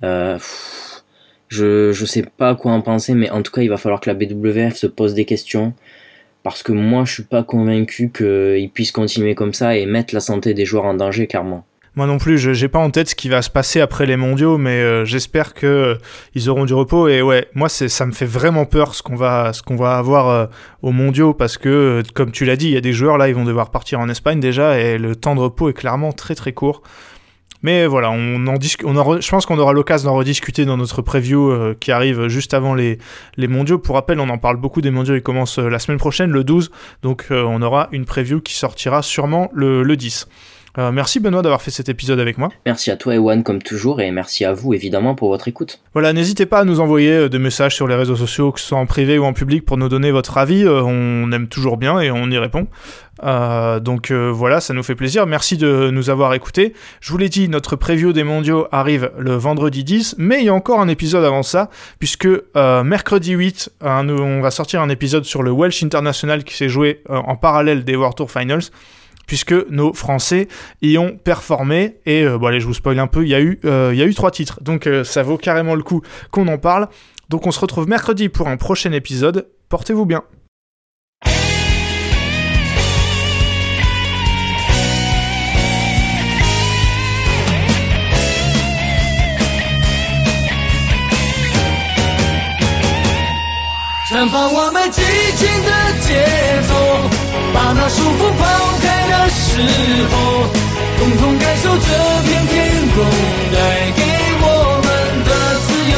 [0.04, 0.38] Euh,
[1.48, 4.10] je je sais pas quoi en penser, mais en tout cas il va falloir que
[4.10, 5.74] la BWF se pose des questions
[6.42, 10.20] parce que moi je suis pas convaincu qu'ils puissent continuer comme ça et mettre la
[10.20, 11.64] santé des joueurs en danger clairement.
[11.96, 14.16] Moi non plus, je j'ai pas en tête ce qui va se passer après les
[14.16, 15.94] mondiaux, mais euh, j'espère que euh,
[16.34, 17.06] ils auront du repos.
[17.06, 20.46] Et ouais, moi ça me fait vraiment peur ce qu'on va avoir euh,
[20.82, 23.28] aux mondiaux parce que euh, comme tu l'as dit, il y a des joueurs là,
[23.28, 26.34] ils vont devoir partir en Espagne déjà et le temps de repos est clairement très
[26.34, 26.82] très court.
[27.62, 31.74] Mais voilà, on en on je pense qu'on aura l'occasion d'en rediscuter dans notre preview
[31.80, 32.98] qui arrive juste avant les,
[33.38, 33.78] mondiaux.
[33.78, 36.70] Pour rappel, on en parle beaucoup des mondiaux, ils commencent la semaine prochaine, le 12,
[37.02, 40.28] donc on aura une preview qui sortira sûrement le 10.
[40.76, 42.48] Euh, merci Benoît d'avoir fait cet épisode avec moi.
[42.66, 45.78] Merci à toi Ewan comme toujours et merci à vous évidemment pour votre écoute.
[45.92, 48.66] Voilà, n'hésitez pas à nous envoyer euh, des messages sur les réseaux sociaux, que ce
[48.66, 50.64] soit en privé ou en public, pour nous donner votre avis.
[50.64, 52.66] Euh, on aime toujours bien et on y répond.
[53.22, 55.26] Euh, donc euh, voilà, ça nous fait plaisir.
[55.26, 56.72] Merci de nous avoir écoutés.
[57.00, 60.48] Je vous l'ai dit, notre preview des mondiaux arrive le vendredi 10, mais il y
[60.48, 61.70] a encore un épisode avant ça,
[62.00, 66.42] puisque euh, mercredi 8, euh, nous- on va sortir un épisode sur le Welsh International
[66.42, 68.62] qui s'est joué en parallèle des World Tour Finals
[69.25, 70.47] puisque nos Français
[70.81, 71.97] y ont performé.
[72.05, 73.99] Et euh, bon, allez, je vous spoil un peu, il y, a eu, euh, il
[73.99, 76.01] y a eu trois titres, donc euh, ça vaut carrément le coup
[76.31, 76.89] qu'on en parle.
[77.29, 79.47] Donc on se retrouve mercredi pour un prochain épisode.
[79.69, 80.23] Portez-vous bien.
[94.09, 95.01] 绽放我们激
[95.35, 97.12] 情的节奏，
[97.54, 98.42] 把那束缚抛
[98.82, 99.62] 开的时
[100.10, 100.12] 候，
[100.98, 101.86] 共同感受这
[102.26, 102.52] 片天
[102.92, 102.96] 空
[103.54, 103.56] 带
[103.94, 104.02] 给
[104.42, 104.44] 我
[104.82, 104.86] 们
[105.24, 105.30] 的
[105.62, 105.96] 自由。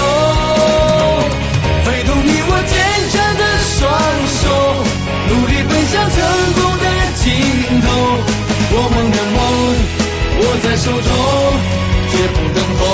[1.85, 2.77] 挥动你我坚
[3.11, 3.43] 强的
[3.73, 3.81] 双
[4.37, 4.45] 手，
[5.31, 6.15] 努力奔向成
[6.55, 6.85] 功的
[7.17, 7.25] 尽
[7.81, 7.85] 头。
[8.69, 9.37] 我们的梦
[10.39, 11.09] 握在手中，
[12.11, 12.85] 绝不等候。